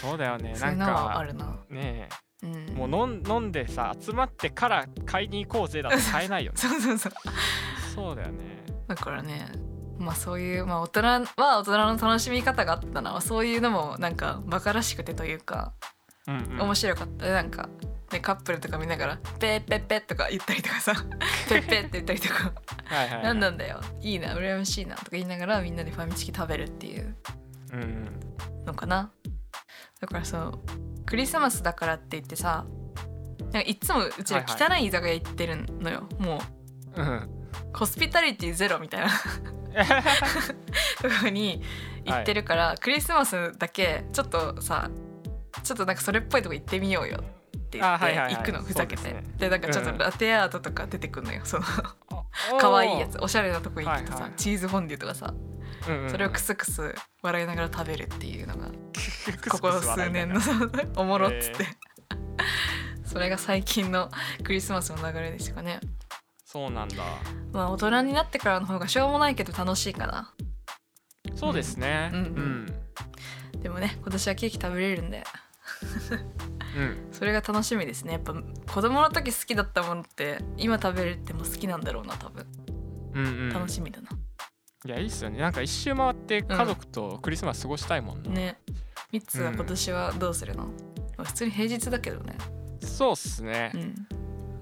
[0.01, 0.53] そうだよね。
[0.53, 1.57] ないんそううのはあかるな。
[1.69, 2.10] ね
[2.43, 2.69] うん。
[2.69, 6.58] えもう飲んでさ集まってから買いに行こうぜだと買えないよね。
[6.60, 7.13] そうそうそう。
[7.95, 8.63] そうだよね。
[8.88, 9.52] だからね
[9.97, 11.26] まあそういう、まあ、大人は
[11.60, 13.19] 大人の楽しみ方があったな。
[13.21, 15.73] そういうのもなんかバカらしくてというか
[16.28, 16.62] うんうん。
[16.62, 17.26] 面白かった。
[17.26, 17.69] なんか、
[18.12, 20.93] ね、カップルとか見ながら「ペーペッペッ」とか言ったりとかさ
[21.50, 22.54] 「ペッペッ」って言ったりとか。
[22.86, 23.82] はい何なんだよ。
[24.02, 27.15] いいな羨ましいなとか言いながらみんなでファミチキ食べるっていう
[27.73, 28.65] うんうん。
[28.65, 29.12] のかな。
[30.00, 30.60] だからそう
[31.08, 32.65] クリスマスだからって言ってさ
[33.39, 36.39] なんかいつもうちらはい汚い居酒屋行ってるのよ、も
[36.96, 37.30] ううん。
[37.74, 39.08] ホスピタリティゼロみたいな。
[39.08, 39.13] と
[41.04, 41.62] ころに
[42.04, 44.89] 行ってるから、クリスマスだけちょっとさ
[45.63, 48.36] ちょっとなんかそれっぽいとこ行ってみようよって言ってあはいはいはい。
[48.36, 49.13] 行くのふざけて。
[49.13, 49.98] ねでなんかちょっとうん。
[49.98, 51.41] ラテアートとか出てくるのよ。
[51.46, 51.63] その
[52.54, 53.17] お可愛いやつ。
[53.22, 54.32] おしゃれなとこ行くとさ、はいはい。
[54.36, 55.34] チーズフォンデュとかさ
[56.10, 58.70] それをクスクス笑いながら食べるっていうのが
[59.50, 60.42] ここ数年の
[60.96, 61.68] おもろっつって、え
[63.06, 64.10] それが最近の
[64.44, 65.80] クリスマスの流れですかね。
[66.46, 66.96] そうなんだ。
[67.52, 70.34] まあ大人になってからの方がしょうもないけど楽しいかな。
[71.36, 72.10] そうですね。
[72.13, 72.20] うん。
[72.20, 72.74] うん
[73.62, 75.24] でもね今年はケーキ食べれるんで。
[76.76, 77.08] うん、うん。
[77.12, 78.13] それが楽しみですね。
[78.13, 82.46] やっぱ子供の時好きだったものって今食べれても好きなんだろうな多分。
[83.13, 83.50] うんうん。
[83.50, 84.10] 楽しみだな、
[84.86, 85.40] いやいいっすよね。
[85.40, 88.60] なんか一周回って家族とクリスマス過ごしたいもんな、ね。
[89.12, 90.72] ミッツは今年はどうするの、ま
[91.20, 92.38] あ普通に平日だけどね。
[92.82, 93.72] そうっすね。
[93.74, 93.96] う、ん。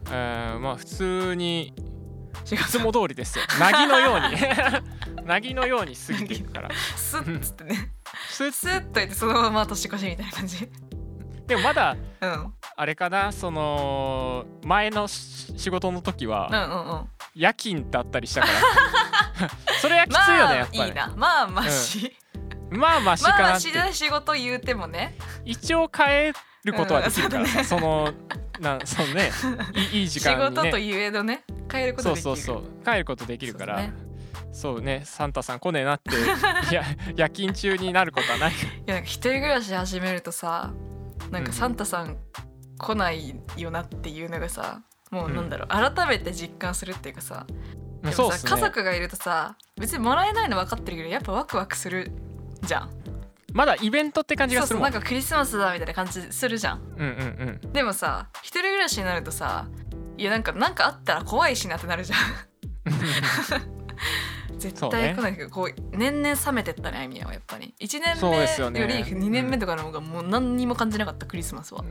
[0.10, 1.73] えーまあ普通に
[2.45, 3.45] 仕いつも通りですよ。
[3.60, 4.19] なぎのよう
[5.21, 5.25] に。
[5.28, 6.69] なぎのように過ぎていくから。
[6.95, 7.91] スッつってね。
[8.30, 10.69] ススッといってそのまま年越しみたいな感じ。
[11.47, 12.32] でもまだうん。
[12.32, 13.32] うんあれかな？
[13.32, 17.10] その前のし仕事の時うんはうん。
[17.41, 18.54] 夜勤だったりしたから
[19.81, 20.79] それはきついよまあねやっぱり。
[20.79, 21.13] いいな。
[21.15, 22.15] まあまし、
[22.69, 25.17] まあ まあしかまあまなってあしない仕事言うてもね。
[25.43, 28.13] 一応変えることはできるからさ、うんその
[28.59, 29.31] なんそのね。
[29.93, 33.75] いい いい時仕間にね事といえどね変えることそうできるそうそう帰ることできるから。
[33.75, 33.93] そうね。
[34.51, 36.11] そうねサンタさん来ねえなって
[36.71, 36.83] いや
[37.17, 40.71] 夜勤中になることはないいや一人暮らし始めるとさ
[41.29, 42.17] なんかサンタさん
[42.77, 47.45] 来ないよなっていうのがさもうなんだろう、改めて実感するっていうかさ
[48.11, 48.49] でもさ、ね。
[48.49, 52.11] 家族がいるとさ別にもらえないの分かってるけどやっぱワクワクする
[52.63, 52.89] じゃん。
[53.53, 56.79] まだイベントって感じがするもそうそうんなんかクリスマスだみたいな感じするじゃん。
[56.79, 57.71] うんうんうん。
[57.71, 59.67] でもさ一人暮らしになるとさ
[60.17, 63.74] いやなんかなんかあったら怖いしなってなるじゃん
[64.71, 67.73] 絶対来ないけど、こう年々冷めてったねあいみやはやっぱり。
[67.80, 68.80] 1そうですよね。
[68.80, 71.84] 年目より2年目とかの方がもう何にも感じなかったクリスマスは、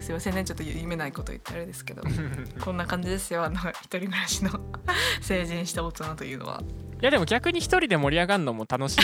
[0.00, 2.02] すいませんねちょっと夢ないこと言ってあれですけど。
[2.60, 4.50] こんな感じですよあの一人暮らしの
[5.20, 6.62] 成人した大人というのは。
[7.00, 9.00] いやでも逆に一人で盛り上がるのも楽しい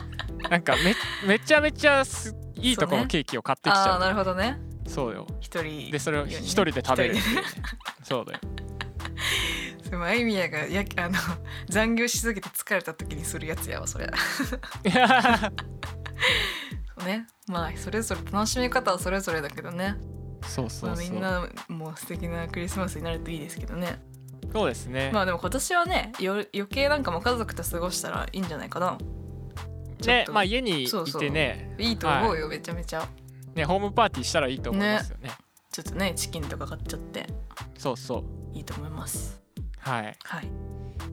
[0.48, 0.94] なんかめ
[1.28, 4.00] めちゃめちゃすいいとこのケーキを買ってきちゃう。
[4.00, 4.58] なるほどね。
[4.86, 5.26] そうよ。
[5.40, 7.16] 一人でそれを一人で食べる。
[8.02, 8.40] そうだよ
[9.90, 11.14] でもあいみやがやあの
[11.68, 14.06] 残業しすぎて疲れた時にするやつやわそれ。
[17.04, 17.26] ね。
[17.46, 19.96] まあそれぞれ楽しみ方はそれぞれだけどね。
[20.42, 20.96] そうそうそう。
[20.96, 24.00] まあ、みんなもう素敵なクリスマスになるといいですけどね。
[24.52, 28.96] そうですね、まあでも今年はねよ余計なんかも家族と過ごしたらいいんじゃないかな。
[30.06, 31.20] ねまあ家にいそうそう。
[31.20, 31.74] てね。
[31.78, 33.06] いいと思うよ、めちゃめちゃ。
[33.54, 35.30] ねホームパーティーしたらいいと思いますよね。
[35.72, 37.26] ちょっとねチキンとか買っちゃって。
[37.76, 38.36] そうそう。
[38.56, 39.45] いいと思います
[39.90, 40.16] はい。
[40.24, 40.50] はい。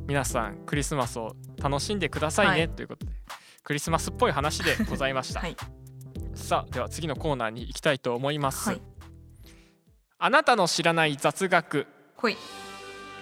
[0.08, 2.70] 皆さんクリスマスを楽しんでくださいね、はい。
[2.70, 3.12] ということで
[3.64, 5.56] クリスマスっぽい話でございました、はい。
[6.36, 8.82] さあでは次のコーナーに行きたいと思います、はい。
[10.18, 11.88] あなたの知らない雑学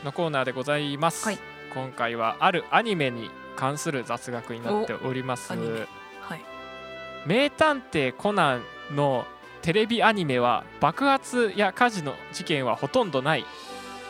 [0.03, 1.39] のコーナーでございます、はい。
[1.73, 5.53] 今回はあるアニメに関する雑学になっております。
[7.27, 8.63] 名探偵コナン
[8.95, 9.25] の
[9.61, 13.45] テレビアニメは爆発や火事の事件はほとんどない。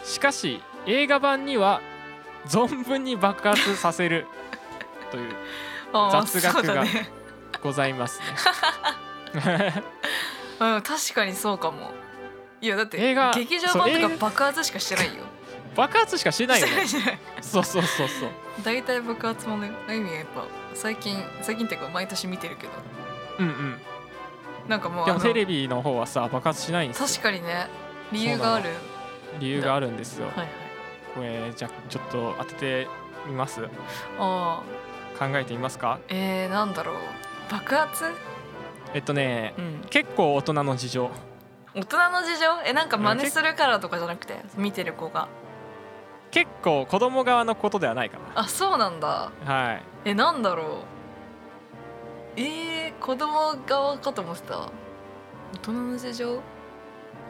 [0.05, 1.81] しかし映画版には
[2.47, 4.25] 存分に爆発させる
[5.11, 5.35] という
[6.11, 6.85] 雑学が
[7.61, 8.19] ございます
[9.33, 9.83] ね。
[10.59, 11.91] うん確かにそうかも。
[12.61, 15.23] いやだって映画劇場版とか爆発しかしてないよ。
[15.75, 16.67] 爆発しかしてないよ。
[16.67, 16.85] ね
[17.41, 18.29] そうそうそうそう。
[18.63, 22.73] 大体爆発もねあゆみはやっぱ最近最近っていうか毎年見てるけど。
[23.39, 23.81] うんうん。
[24.67, 27.07] なんかもうでもテレビの方はさ爆発しないんですよ。
[27.07, 27.67] 確かにね。
[28.11, 28.69] 理由がある。
[29.39, 30.27] 理由があるんですよ。
[30.27, 30.60] はいはい
[31.13, 32.87] これじゃあちょっと当てて
[33.27, 33.63] みます？
[34.19, 34.63] あ
[35.17, 35.99] あ考えてみますか？
[36.07, 36.95] えー、なんだろう。
[37.51, 38.05] 爆発？
[38.93, 39.81] えっとねうん。
[39.89, 41.11] 結構大人の事情。
[41.75, 42.45] 大人の事情？
[42.65, 44.35] えなんか真似するからとかじゃなくて？
[44.57, 45.27] 見てる子が。
[46.31, 49.31] 結構子供側のことではないかあそうなんだ。
[49.45, 49.83] なはい。
[50.05, 50.67] えなんだろう。
[52.37, 54.57] えー、子供側かと思ってた。
[54.57, 54.69] 大
[55.63, 56.39] 人の事情？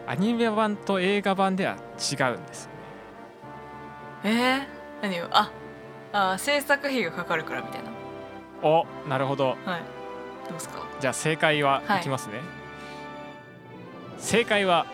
[0.07, 2.69] アニメ版と映画版では違うんです
[4.23, 4.63] えー、
[5.01, 5.51] 何よあ
[6.13, 7.89] あ制作費がかかるからみたいな。
[8.67, 9.49] おなるほど。
[9.49, 9.57] はい。
[10.47, 10.83] どうですか？
[10.99, 11.99] じゃあ正解ははい。
[12.01, 12.33] いきますね、
[14.19, 14.85] 正解は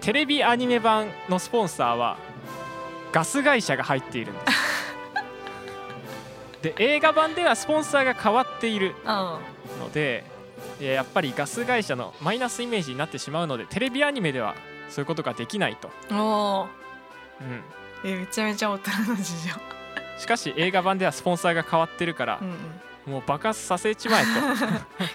[0.00, 2.16] テレビアニメ版のスポンサーは
[3.12, 4.62] ガス会社が入っているんです。
[6.62, 9.38] で映画版ではスポンサーが変わっているあ
[9.80, 10.24] ので
[10.80, 14.54] えーやっぱりガス会社のマイナスイメージになってしまうのでテレビアニメでは
[14.88, 16.16] そういうことができないと、うん、
[18.04, 19.54] えめちゃめちゃ大人の事情。
[20.18, 23.12] しかし映画版ではスポンサーが変わってるからう、んうん。
[23.12, 24.28] もう爆発させちまえと。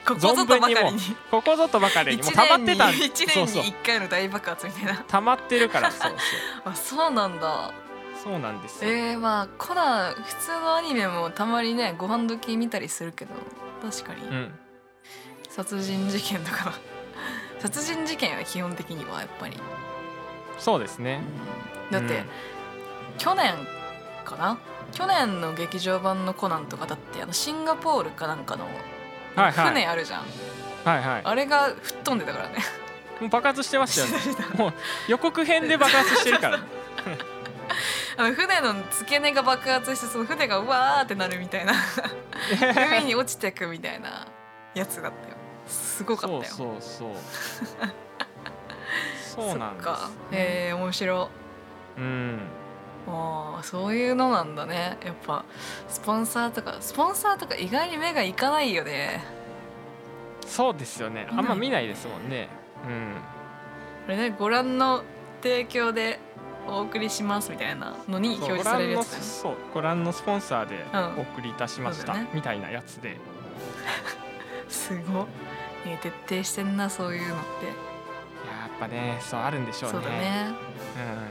[0.13, 1.01] ここぞとばかりに。
[1.31, 2.23] ここぞとばかりに。
[2.23, 2.91] もう一溜まってたん。
[2.91, 3.63] 年に一そうそう。
[3.63, 4.95] 年に一回の大爆発みたいな。
[5.07, 6.15] 溜まってるからそう
[6.65, 7.71] あそうなんだ。
[8.17, 13.31] そうそうなんですよ、えー、まあコナン普通のアニメもたまにねご飯時見たりするけど
[13.81, 14.59] 確かに、うん。
[15.49, 16.73] 殺人事件とか
[17.59, 19.57] 殺人事件は基本的にはやっぱり、
[20.59, 21.21] そうですね。
[21.89, 22.23] だって、
[23.17, 23.53] 去年
[24.25, 24.57] かな？
[24.93, 28.65] 去年の劇場版のコナンとかだってあのシンガポールかなんかの
[29.51, 30.23] 船あるじゃん、
[30.83, 31.21] はいはい。
[31.23, 32.55] あれが吹っ飛んでたからね。
[33.19, 34.57] もう爆発してましたよね。
[34.57, 34.73] もう
[35.07, 36.59] 予告編で爆発してるから。
[38.19, 41.73] あの船の付け根が爆発してその船がうわーってなるみたいな。
[42.89, 44.25] 海に落ちてくみたいな。
[44.73, 45.35] やつだったよ。
[45.67, 46.43] すごかったよ。
[46.45, 47.13] そうそう
[49.27, 49.49] そう。
[49.51, 50.09] そうなんですそっか。
[50.31, 51.29] えー、面白。
[51.97, 52.39] うん
[53.63, 54.97] そういうのなんだね。
[55.03, 55.45] やっぱ
[55.87, 59.23] スポンサーとかスポンサーとか意外に目がいかないよね。
[60.45, 61.27] そうですよね。
[61.31, 62.49] あんま見ないですもんね。
[62.85, 63.15] うん。
[64.05, 65.03] これねご覧の
[65.41, 66.19] 提供で
[66.67, 69.21] お送りしますみたいなのに表示されるやごつね。
[69.21, 72.29] そうご覧のスポンサーでうんお送りいたしました、そうだね。
[72.33, 73.17] みたいなやつで、
[74.67, 75.25] すごい、
[75.85, 77.65] えー徹底してんなそういうのって。
[77.65, 79.97] いややっぱねそうあるんでしょうね。
[79.97, 80.53] そうだね。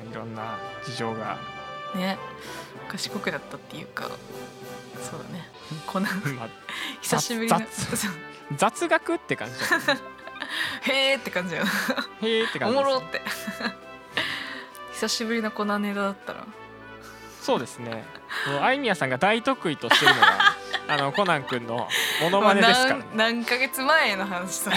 [0.05, 1.37] うん、いろんな事情が
[1.97, 2.19] ね
[2.89, 4.09] 賢くなったっていうか
[5.03, 5.49] そうだね。
[5.87, 6.49] このまあ
[7.03, 7.61] 久しぶりの
[8.57, 9.67] 雑学って感じだ
[10.93, 11.65] へーって感じだよ。
[12.23, 13.23] へーって感おじですもろって。
[14.93, 16.45] 久しぶりのコナンネタだったら。
[17.43, 18.05] そうですね。
[18.61, 20.57] あいみやさんが大得意としてるのが
[20.89, 21.89] あのコナン君の
[22.21, 23.05] モノマネですから、ね。
[23.15, 24.73] 何ヶ月前の話さ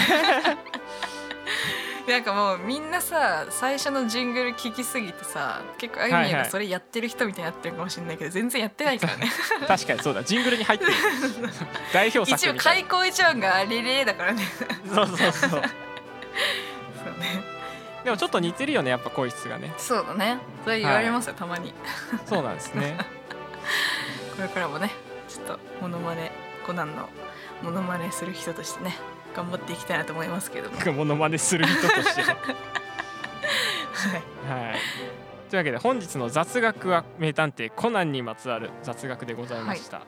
[2.10, 6.32] なんかもうみんなさ最初のジングル聞きすぎてさ結構あいみはいはい。
[6.32, 9.30] やがそれやってる人みたいになってるかもしれないけど全然やってないからね。
[9.68, 10.24] 確かにそうだ。
[10.24, 10.92] ジングルに入ってる。
[11.94, 14.44] 代表一応作みたい開口一番があれれだからね。
[14.86, 15.50] なそうそうそう。
[15.50, 15.60] そう
[17.20, 17.44] ね。
[18.02, 19.72] でもちょっと似てるよねやっぱ声質がね。
[19.78, 20.38] そうだね。
[20.64, 21.72] それ言われますよ、たまに。
[22.26, 22.96] そうなんですね。
[24.36, 24.90] これからもね
[25.28, 26.32] ちょっとモノマネ
[26.66, 27.08] コナンの
[27.62, 28.96] モノマネする人としてね
[29.34, 30.76] 頑張っていきたいなと思いますけども。
[30.76, 32.22] はいモノマネする人として。
[32.30, 32.34] はい。
[35.50, 40.02] というわけで本日の雑学は名探偵コナンにまつわる雑学でございました。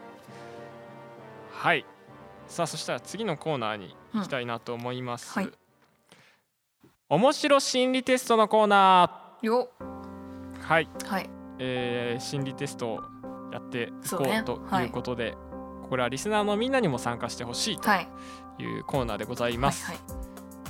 [1.51, 1.85] はい、
[2.47, 5.53] さあそしたら次のコーナーに行きたいなと思います、うんはい。
[7.09, 11.31] 面白心理テストのコーナよーはい、はい。
[11.59, 13.01] えー心理テストを
[13.53, 14.39] やっていこそうね。
[14.41, 14.87] うとはい。
[14.87, 15.35] いうことで、
[15.89, 17.91] これはリスナーのみんなにも参加してほしいと。
[17.91, 18.01] は
[18.59, 19.97] いいうコーナーでございます、はい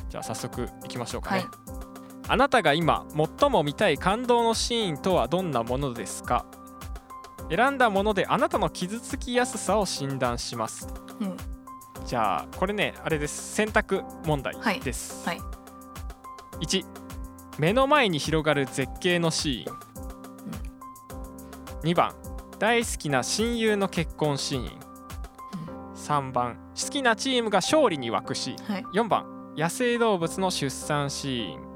[0.09, 1.49] じゃあ早速いきましょうかね、はい。
[2.29, 3.07] あなたが今
[3.41, 6.45] 最も見たい感動のシーンとはどんなものですか？
[7.49, 10.87] 選んだものであなたの傷つきやすさを診断します。
[11.19, 11.37] うん。
[12.05, 13.55] じゃあこれねあれです。
[13.55, 14.81] 選択問題はい。
[14.81, 15.41] です、はい。
[16.61, 16.85] 1
[17.59, 19.73] 目の前に広がる絶景のシー
[21.89, 22.15] ン、2番
[22.59, 24.79] 大好きな親友の結婚シーン、
[26.03, 26.57] 3番。
[26.83, 28.73] 好きなチームが勝利に沸くシーン。
[28.75, 28.85] はい。
[28.95, 29.55] 4番。
[29.57, 31.73] 野生動物の出産シーン。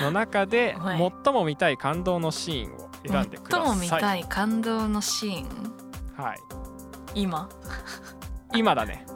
[0.02, 1.12] の中ではい。
[1.24, 3.66] 最も見たい感動のシーンを選んでください。
[3.66, 6.22] 最も見たい感動のシーン？
[6.22, 6.38] はい、
[7.14, 7.48] 今？
[8.54, 9.06] 今だね。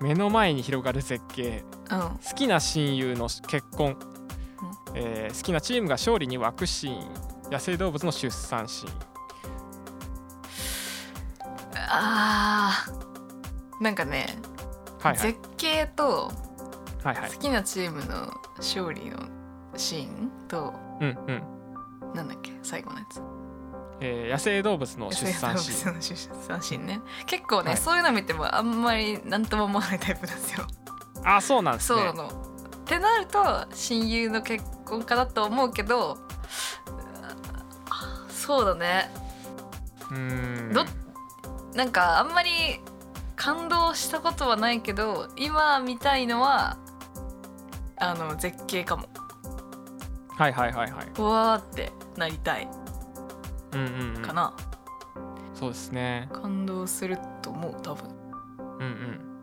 [0.00, 1.64] 目の前に広がる絶景。
[1.90, 2.00] うん。
[2.00, 3.96] 好きな親友の結婚、
[4.94, 6.92] えー好きなチームが勝利に沸くシー
[7.48, 7.50] ン。
[7.50, 9.15] 野生動物の出産シーン
[11.98, 14.38] あーなんかね、
[15.00, 15.18] はいはい。
[15.18, 16.30] 絶景と
[17.02, 17.30] はいはい。
[17.30, 19.18] 好きなチームの勝利の
[19.76, 23.20] シーンとうんうん、なんだっけ最後のやつ。
[24.00, 26.02] えー野生動物の出産シーン。
[26.02, 27.00] 出産シーンね。
[27.26, 27.78] 結構ね、はい。
[27.78, 30.66] そういうの見てもあんまり何とも思わないタイプなんですよ。
[31.24, 31.98] あそうなんですね。
[31.98, 32.28] そうなの。
[32.28, 32.32] っ
[32.84, 36.18] てなると親友の結婚かなと思うけど
[37.90, 39.10] あそうだね。
[40.10, 40.72] うーん。
[40.72, 40.84] ど
[41.76, 42.50] なんかあんまり
[43.36, 46.78] 感動したことはないけど今見たいのは
[47.98, 49.08] あの絶景かも。
[50.30, 51.06] はいはいはいはい。
[51.18, 52.68] うわーってなりたい。
[53.72, 54.22] うんうん、うん。
[54.22, 54.54] か、な、
[55.54, 56.28] そうですね。
[56.32, 58.08] 感動すると思う多分。
[58.58, 59.42] うんうん。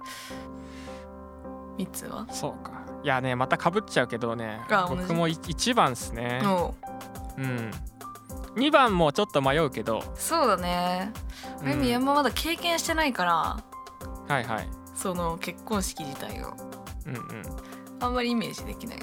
[1.77, 2.25] 3つは？
[2.31, 2.71] そうか。
[3.03, 4.61] いやねまたかぶっちゃうけどね。
[4.69, 5.01] あ同じ。
[5.03, 6.41] 僕も1番っすね。
[6.43, 6.73] お
[7.37, 7.41] う。
[7.41, 7.71] うん
[8.55, 11.11] 2番もちょっと迷うけど、そうだね。
[11.61, 11.67] うん。
[11.67, 13.33] あゆみあんままだ経験してないから。
[13.33, 14.69] はいはい。
[14.95, 16.53] その結婚式自体を。
[17.07, 17.23] うんうん。
[17.99, 18.99] あんまりイメージできない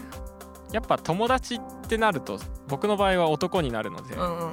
[0.72, 4.44] やっぱ友達ってなると僕の場合は男になるので、なうんう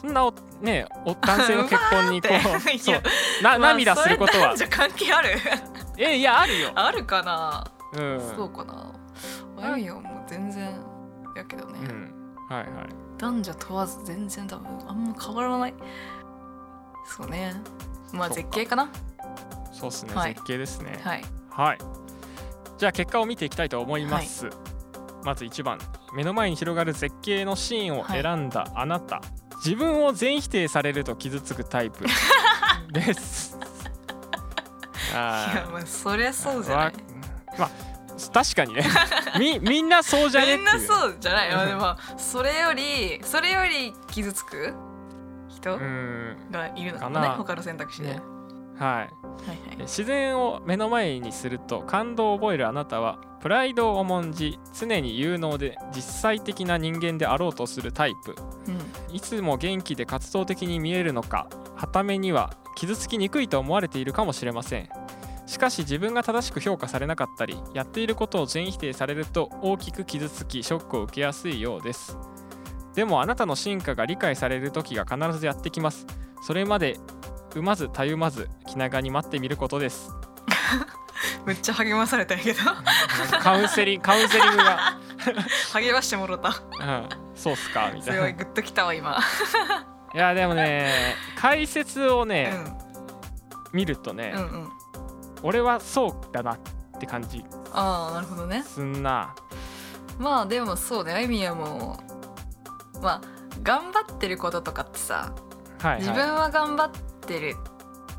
[0.00, 2.60] そんなおねお男性の結婚にこう。
[2.78, 3.02] そう。
[3.42, 4.54] なまあ涙することは。
[4.70, 5.30] 関係ある？
[5.98, 8.92] えいやあるよ、あるかな、うん、そうかな。
[9.60, 10.74] あゆみはもう全然
[11.36, 12.34] やけどね、うん。
[12.48, 12.68] はいはい
[13.22, 15.74] 男女問わず全然多分あんま変わらない。
[17.06, 17.54] そうね。
[18.12, 18.90] まあ絶景かな。
[19.70, 20.34] そうっすね、はい。
[20.34, 21.00] 絶景ですね。
[21.04, 21.24] はい。
[21.48, 21.78] はい。
[22.78, 24.50] じゃあ結果を見ていきたいと思います、
[25.24, 25.78] まず1番。
[26.12, 29.22] 目の前に広がる絶景のシーンを選んだあなた、
[29.64, 32.04] 自分を全否定されると傷つくタイプ。
[32.90, 33.56] です。
[35.12, 36.86] いやあまあそりゃーそうじゃない。
[36.86, 36.92] わ
[37.56, 37.70] まあ
[38.32, 38.84] 確かにね。
[39.38, 40.56] みみんなそうじゃね？
[40.56, 41.50] みんなそうじゃない？
[41.54, 44.74] まあでもそれよりそれより傷つく？
[45.48, 45.74] 人？
[45.74, 46.36] うん。
[46.50, 48.22] がいるのかもね他の選択肢で、ね。
[48.78, 49.08] ははいいは
[49.74, 49.76] い。
[49.82, 58.34] 自然を目の前にすると感動を覚えるあなたはプライドを重んじ常に有能で実際的な人間であろうとするタイプ。
[58.68, 59.14] うん。
[59.14, 61.46] いつも元気で活動的に見えるのか
[61.76, 64.88] 傍目には傷つきにくいと思われているかもしれません
[65.46, 72.16] しかし自分が正しく評価されなかったりやっていることを全否定されると大きく傷つきショックを受けやすいようです。
[72.94, 76.06] でもあなたの進化が理解される時が必ずやってきます。
[76.42, 76.98] それまで
[77.54, 80.10] 産まずたゆまず気長に待ってみることです。
[81.46, 82.60] めっちゃ励まされたんやけど。
[83.40, 84.98] カウンセリングカウンセリングが、
[85.74, 86.48] 励ましてもろた。
[86.48, 88.28] うん、そうっすかみたいな。
[88.28, 89.18] いすごグッときたわ今、
[90.14, 92.78] やでもね解説をうね、ん、
[93.72, 94.81] 見るとね、うんうん
[95.42, 96.58] 俺はそうだなっ
[97.00, 97.44] て感じ。
[97.72, 98.62] ああなるほどね。
[98.62, 99.34] すんな。
[100.18, 101.98] まあでもそうねあいみはも
[102.98, 103.00] う。
[103.02, 103.20] まあ
[103.62, 105.34] 頑張ってることとかってさ
[105.80, 106.90] はい、はい、自分は頑張っ
[107.26, 107.56] てる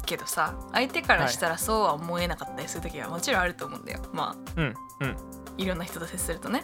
[0.06, 4.02] けどさ相手からしたらそうは思えなかったりする時はもちろんあると思うんだよ。
[4.12, 5.18] まあうんうん。
[5.58, 6.64] いろんな人と接するとね。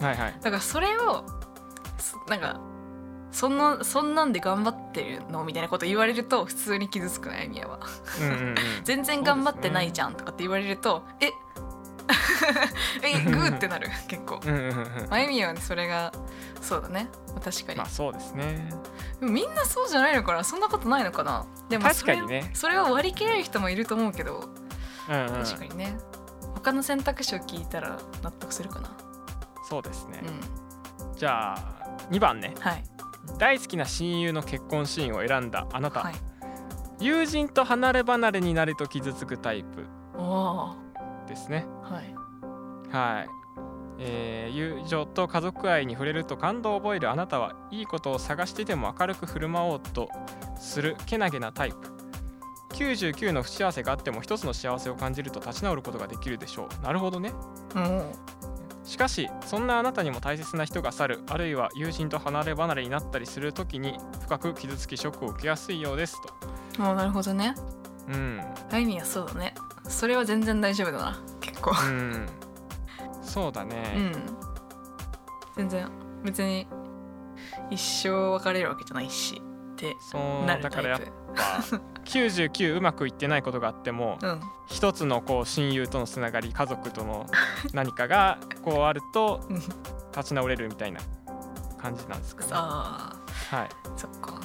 [0.00, 0.34] はいはい。
[0.42, 1.24] だからそれを
[1.98, 2.60] そなんか
[3.34, 7.80] そんなそんなんで頑張ってるのみたいなこと言われると普通に傷つくないみやは。
[8.20, 8.54] うんうんうん。
[8.84, 11.32] 全然頑張ってないじゃんとかって言われると、え
[13.02, 13.88] えグーってなる。
[14.06, 14.38] 結構。
[14.46, 14.70] うんうんうんう
[15.08, 15.08] ん。
[15.10, 16.12] あゆみはねそれが
[16.60, 17.08] そうだね。
[17.44, 18.72] 確かに、まあそうですね。
[19.20, 20.44] みんなそうじゃないのかな。
[20.44, 21.44] そんなことないのかな。
[21.68, 22.50] でも確それかにね。
[22.54, 24.48] それを割り切れる人もいると思うけど。
[25.08, 25.44] うんうん。
[25.44, 25.98] 確かにね。
[26.54, 28.90] 他の選択肢を聞いたら納得するかな。
[29.68, 30.22] そうですね。
[30.22, 31.16] う、ん。
[31.16, 31.58] じゃあ
[32.12, 32.54] 2番ね。
[32.60, 32.84] はい
[33.38, 36.14] 大好きな親友の結婚シーンを選んだあなた、はい。
[37.00, 39.86] 友人と離れ離れになると傷つくタイプ。
[41.26, 41.66] ですね。
[41.82, 42.14] はい。
[42.90, 43.28] はい、
[43.98, 50.08] えー友情と家族愛に触れると感動を覚えるあなたはいいことを探してても明るく振る舞おうと
[50.56, 51.92] するけなげなタイプ。
[52.74, 56.82] 99の不幸せがあっても一つの幸せを感じると立ち直ることができるでしょう。
[56.82, 57.30] なるほどね。
[57.30, 58.12] も
[58.84, 66.34] しかしそんなあなたにも大切な人が去るあるいは友人と離れ離れになったりする時に深く傷つきショックを受けやすいようですと。
[66.78, 67.54] うもうなるほどね。
[68.08, 68.40] うん。
[68.70, 69.54] あゆみはそうだね。
[69.88, 71.22] それは全然大丈夫だな。
[71.40, 71.72] 結構。
[71.86, 72.26] うん。
[73.22, 74.12] そうだうね、ん。
[75.56, 75.88] 全然
[76.22, 76.66] 別に
[77.70, 79.40] 一生別れるわけじゃないし
[79.72, 81.00] ってそうだからやっ
[81.34, 84.40] ぱ 99うまくいってないことがあってもうん。
[84.66, 87.26] 一つのこう親友とのつながり家族との
[87.74, 89.56] 何かがこうあるとうん。
[89.56, 91.00] 立ち直れるみたいな
[91.78, 92.50] 感じなんですかね。
[92.54, 93.12] あ。
[93.50, 94.40] はい、ーそっか。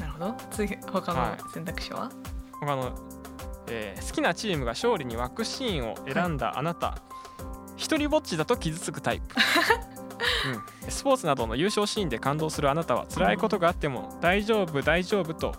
[0.00, 0.34] なるほど。
[0.50, 1.52] 次他のはい。
[1.52, 2.10] 選択肢は、
[2.60, 2.92] 他の、
[3.68, 6.98] えー好きなチームが勝利に沸くシーンを選んだあなた、
[7.76, 9.34] 一人ぼっちだと傷つくタイプ、
[10.84, 15.54] うん、スポーツなどの優勝シーンで感動するあなたは辛いことがあっても大丈夫大丈夫と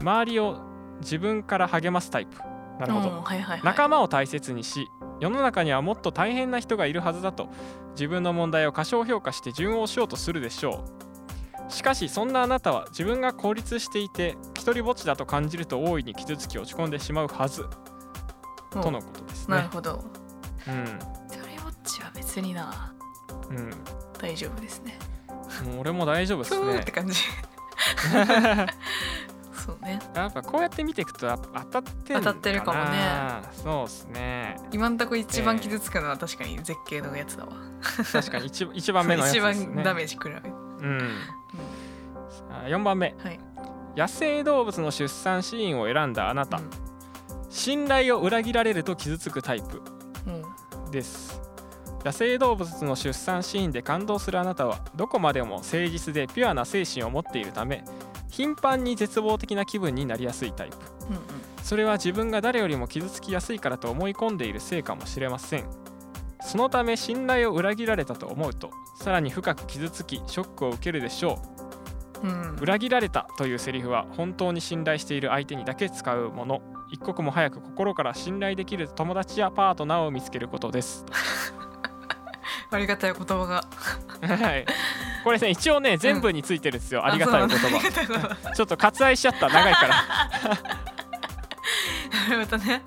[0.00, 0.60] 周りを
[1.00, 2.38] 自分から励ますタイプ。
[2.78, 3.60] なるほど、うんはいはいはい。
[3.62, 4.88] 仲間を大切にし
[5.20, 7.48] 世の中にはもっと大変な人がいるはずだと
[7.92, 10.84] 自分の問題を過小評価して順応しようとするでしょ
[11.68, 11.72] う。
[11.72, 17.62] しかしそんなあなたは自分が孤立していて一人ぼっちだと感じると大いに傷つき落ち込んでしまうはず。
[18.74, 18.82] うん。
[18.82, 19.56] とのことですね。
[19.56, 20.04] なるほど。
[20.66, 20.84] うん。
[21.28, 22.92] 一人ぼっちは別にな。
[23.50, 23.70] うん。
[24.18, 24.98] 大丈夫ですね。
[25.64, 26.80] もう俺も大丈夫ですね。
[26.80, 27.14] って感じ
[29.64, 29.98] そうね。
[30.14, 33.42] やっぱこうやって見ていくと当たって当たってるかもね。
[33.52, 34.56] そうですね。
[34.72, 37.52] 今んとこ一番傷つくのは確かに絶景のやつだわ、
[38.12, 39.74] 確かに一一番目のやつ一ですね。
[39.76, 41.00] 番ダメージ食らう、うん。
[42.50, 43.14] あ4番目。
[43.18, 43.40] はい。
[43.96, 46.70] 野生動物の出産シーンを選んだあなた、うん。
[47.48, 49.80] 信頼を裏切られると傷つくタイプ。
[50.26, 50.90] うん。
[50.90, 51.40] です。
[52.04, 57.82] 野生動物の出産シーンで感動するあなたはどこまでも誠実でピュアな精神を持っているため
[58.34, 60.76] 頻繁に絶望的な気分になりやすいタイプ。
[61.10, 61.18] うん
[61.62, 65.64] それは自分が誰よりも傷つきやすいからと思い込んでいるせいかもしれません。
[66.42, 71.40] そのため信頼を裏切られたと思うとさらに深く傷つきショックを受けるでしょ
[72.22, 72.26] う。
[72.26, 72.56] んうん。
[72.56, 76.60] う裏切られたというセリフは本当に信頼している相手にだけ使うもの
[76.90, 81.06] 一刻も早く心から信頼できる友達やパートナーを見つけることです
[82.74, 83.64] ありがたい言葉が。
[84.36, 84.66] はい。
[85.24, 88.36] これね一応ね全部についてるんですよ、ありがたいお言葉。
[88.54, 89.48] ちょっと割愛しちゃった。
[89.48, 89.94] 長いから。
[92.46, 92.82] 七夕ね。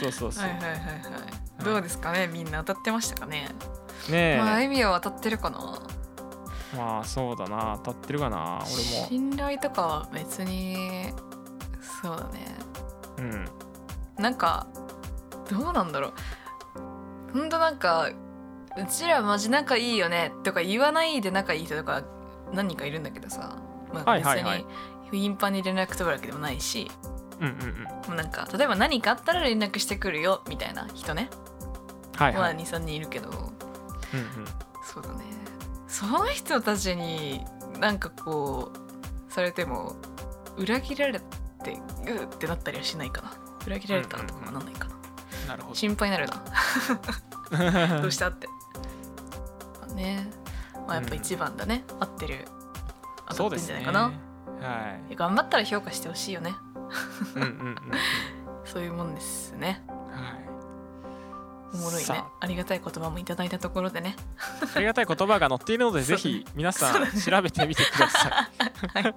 [0.00, 0.70] そうそうそう、はいはいはい。
[0.72, 0.76] は
[1.60, 1.64] い。
[1.64, 2.26] どうですかね？
[2.26, 3.48] みんな当たってましたかね？
[4.08, 4.38] ねえ。
[4.38, 5.58] まああゆみは当たってるかな？
[6.76, 7.78] まあそうだな。
[7.84, 9.06] 当たってるかな俺も。
[9.08, 11.12] 信頼とかは別に
[12.02, 12.56] そうだね。
[13.18, 13.48] うん。
[14.18, 14.66] なんか
[15.50, 16.12] どうなんだろう。
[17.32, 18.08] ほんとなんか
[18.76, 22.02] うちらマジ仲いいよねとか言わないで仲いい人とか
[22.52, 23.58] 何人かいるんだけどさ、
[23.92, 24.66] まあ、別に
[25.12, 26.90] 頻繁に連絡取るわけでもないし、
[27.40, 27.82] うんうんうん。
[27.84, 31.30] もうなんか例えば何かあったら連絡してくるよみたいな人ね、
[32.18, 32.34] まあはい。
[32.36, 33.28] はい、23人いるけど。
[33.30, 33.50] うんうん、
[34.84, 35.24] そうだね。
[35.88, 37.44] その人たちに
[37.78, 38.72] なんかこ
[39.28, 39.96] うされても
[40.56, 41.24] 裏切られて
[42.04, 43.32] グーってなったりはしないかな。
[43.66, 45.74] 裏切られたとかもなんないかな、なるほど。
[45.74, 48.00] 心配になるな。
[48.02, 48.48] どうしたって。
[49.94, 50.26] まあね、
[50.86, 52.44] まあ、やっぱ一番だね、合ってる。
[53.28, 54.12] 当たってんじゃないかな。
[54.60, 56.54] はい頑張ったら評価してほしいよね。
[57.34, 57.76] うんうんうんうん
[58.64, 59.82] そういうもんですね。
[60.10, 60.44] はい
[61.74, 62.28] おもろいねさ。
[62.40, 64.16] ありがたい言葉もいただいたところでね。
[64.74, 68.32] ありがたい言葉が載っているのでぜひ 皆さん調べてみてください。
[68.94, 69.14] はい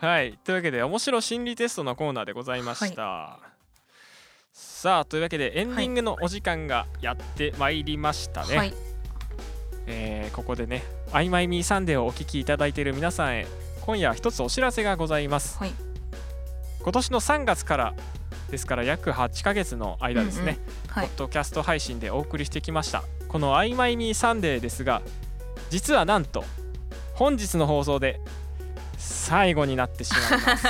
[0.00, 3.40] はい、というわけで面白心理テストのコーナーでございました。
[4.52, 8.56] さあというわけでエンディングのお時間がやってまいりましたね。
[8.56, 8.74] はい。
[9.88, 10.82] えーここでね
[11.12, 13.46] 「あいまいみーサンデー」をお聞きいただいている皆さんへ
[13.80, 15.58] 今夜一つお知らせがございます。
[15.58, 15.72] はい。
[16.80, 17.94] 今年の3月から
[18.50, 20.58] ですから約8ヶ月の間ですね、
[20.88, 21.18] はいポッ。
[21.18, 25.02] ドキャスト配信でお送りしてきましたこの「あいまいみーサンデー」ですが
[25.70, 26.44] 実はなんと
[27.14, 28.20] 本日の放送で
[28.96, 30.66] 最後になってしまいます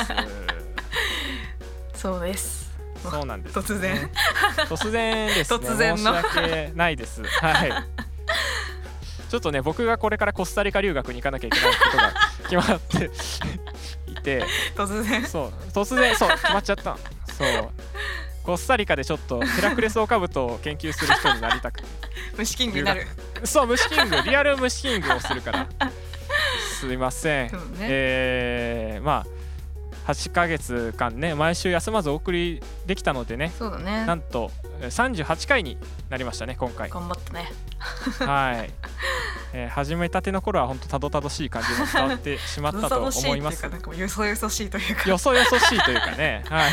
[2.01, 2.69] そうです。
[3.03, 4.11] そうなんです、突然。
[4.69, 6.07] 突然ですね 突然の申し
[6.37, 7.73] 訳ないですはい
[9.29, 12.13] ちょっとね僕がこれからコスタリカ留学に行かなきゃいけないことが
[12.49, 13.11] 決まって
[14.11, 14.45] いて。
[14.75, 15.25] 突然。
[15.27, 15.53] そう。
[15.73, 16.31] 突然そう。
[16.31, 16.91] 決まっちゃった。
[16.93, 17.71] のそう。
[18.43, 21.87] コスタリカでちょっとヘラクレスオオカブトを研究する人になりたくて。
[22.39, 23.07] 虫キングになる。
[23.45, 24.23] そう虫キング。
[24.23, 25.69] リアル虫キングをするから。
[26.81, 27.59] すいません、ね。
[27.81, 29.39] えー、まあ
[30.09, 34.15] 8ヶ月間ね毎週休まずお送りできたのでねそうだねな。
[34.15, 34.51] んと
[34.81, 35.77] えー38回に
[36.09, 37.53] なりましたね今回頑張ったね。
[38.21, 38.71] はい、
[39.53, 45.09] えー始めたての頃は本当たどたどしい感じも伝わってしまったと 思いますよそよそしいというか。
[45.11, 46.71] よそよそしいというかね はい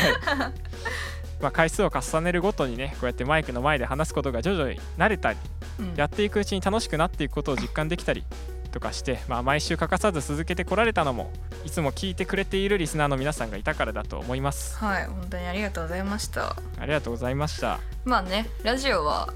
[1.42, 5.38] まあ回数を重ねるごとにねこうやってマイクの前で話すことが徐々に慣れたり
[5.78, 8.24] うんやっていくうちに楽しくなっていくことを実感できたり
[8.68, 11.30] とかして、まあ、毎週欠かさず続けてこられたのも
[11.64, 14.76] いつも聞いてくれているリスナーの皆さんがいたからだと思います。
[14.76, 16.56] はい、本当にありがとうございました。
[16.78, 17.80] ありがとうございました。
[18.04, 19.32] まあねラジオは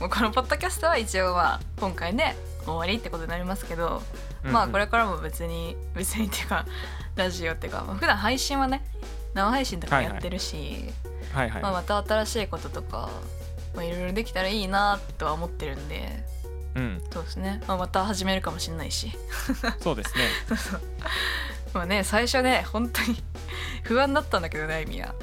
[0.00, 2.34] もうこのポッドキャストは一応まあ今回で
[2.64, 4.02] 終わりってことになりますけど、
[4.42, 6.66] まあこれからも別に 別にっていうか
[7.16, 8.84] ラジオっていうか、まあ、普段配信はね
[9.34, 10.92] 生配信とかやってるし、
[11.32, 13.08] はいはい、まあ、また新しいこととか
[13.74, 16.24] まあいろいろできたらいいなとは思ってるんで
[16.74, 17.02] うん。
[17.12, 19.12] そうですね、まあ、また始めるかもしれないし。
[19.80, 20.24] そうですね。
[21.72, 23.22] まあね最初ね本当に
[23.82, 25.14] 不安だったんだけどね意味は。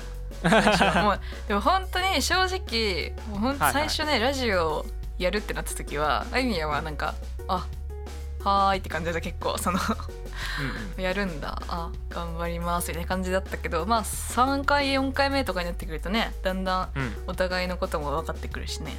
[0.43, 1.03] 最初は。
[1.03, 3.89] もう でも本当に正直もうほんとはいはい。
[3.89, 4.85] 最初ね、ラジオ
[5.17, 7.15] やるってなった時はあゆみやはなんか
[7.47, 7.67] あ
[8.43, 9.79] はーいって感じで結構その
[10.97, 11.61] うんやるんだ。
[11.67, 17.13] あ頑張りますみたいな感じだったけどまあ3回4回目とかになってくるとねだんだんうんうん。
[17.27, 18.97] お互いのことも分かってくるしね。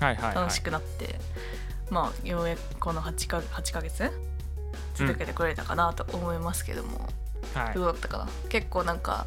[0.00, 0.34] はいはいはい。
[0.34, 1.20] 楽しくなって、
[1.90, 4.10] まあようやくこの8か ,8 ヶ月
[4.94, 7.08] 続けてくれたかなと思いますけども、
[7.54, 7.74] はい。
[7.74, 8.28] どうだったかな？
[8.48, 9.26] 結構なんか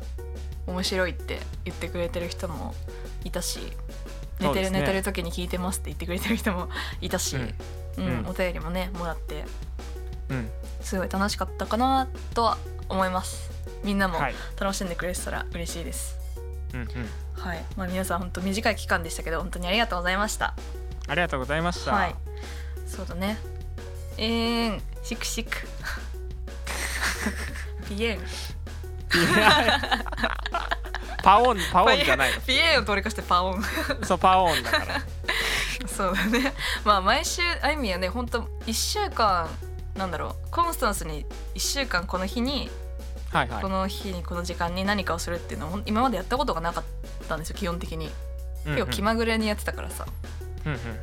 [0.68, 2.74] 面白いって言ってくれてる人も
[3.24, 3.60] いたし
[4.40, 6.70] 寝てる、寝てる時に聞いてますって言ってくれてる人も
[7.02, 7.54] いたし、うん。
[7.98, 8.20] うん。
[8.20, 8.28] うん。
[8.28, 9.46] お便りもねもらって
[10.30, 10.50] うん。
[10.82, 12.58] すごい楽しかったかなとは
[12.90, 13.52] 思います。
[13.84, 14.36] みんなもはい。
[14.60, 16.18] 楽しんでくれてたら嬉しいです。
[16.74, 16.88] うんうん。
[17.44, 20.54] はい、まあ、皆さん本当短い期間でしたけど本当にありがとうございました
[21.08, 22.16] ありがとうございました、はい。
[22.88, 23.38] そうだね。
[24.18, 24.82] えーん。
[25.04, 25.58] シクシク。
[27.88, 28.20] ピエン
[31.24, 33.62] パオンパオンじゃない ピエンを通り越してパオン。
[33.62, 33.66] の
[34.04, 35.02] そうパオンだから。
[35.88, 36.54] そうだね。
[36.84, 39.50] まあ毎週あゆみはね本当1週間
[39.96, 41.26] なんだろうコンスタンスに
[41.56, 42.70] 1週間この日に、
[43.32, 43.62] はいはい。
[43.62, 46.84] この日にこの時間に何かをするっていうのを今までやったことがなかっ
[47.28, 48.12] たんですよ基本的に。
[48.66, 48.78] うんうん。
[48.78, 50.43] 結構気まぐれにやってたからさ、うんうん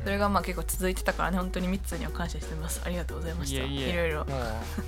[0.03, 2.81] それがまあ結構続いてたからね本当に3つには感謝してます。
[2.83, 3.63] ありがとうございました。
[3.63, 4.25] いろいろ。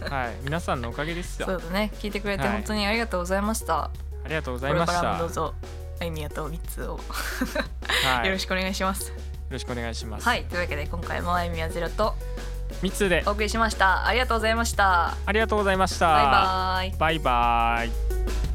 [0.09, 0.35] はい。
[0.43, 1.47] 皆さんのおかげですよ。
[1.47, 1.91] そうだね。
[1.99, 2.51] 聞いてくれてはい。
[2.53, 3.91] 本当にありがとうございました、あ
[4.27, 5.17] りがとうございました。
[5.17, 5.53] どうぞ
[6.01, 6.99] あゆみやと3つを。
[8.03, 9.13] はい、よよろしくお願いします。
[9.53, 10.27] ろしくお願いします。
[10.27, 10.43] はい。
[10.45, 12.15] というわけで今回もあゆみやゼロと
[12.81, 13.23] 三つで。
[13.25, 14.05] お送りしました。
[14.05, 15.15] ありがとうございました。
[15.25, 16.07] ありがとうございました。
[16.07, 16.97] バイバイ。
[16.97, 18.52] バイバイ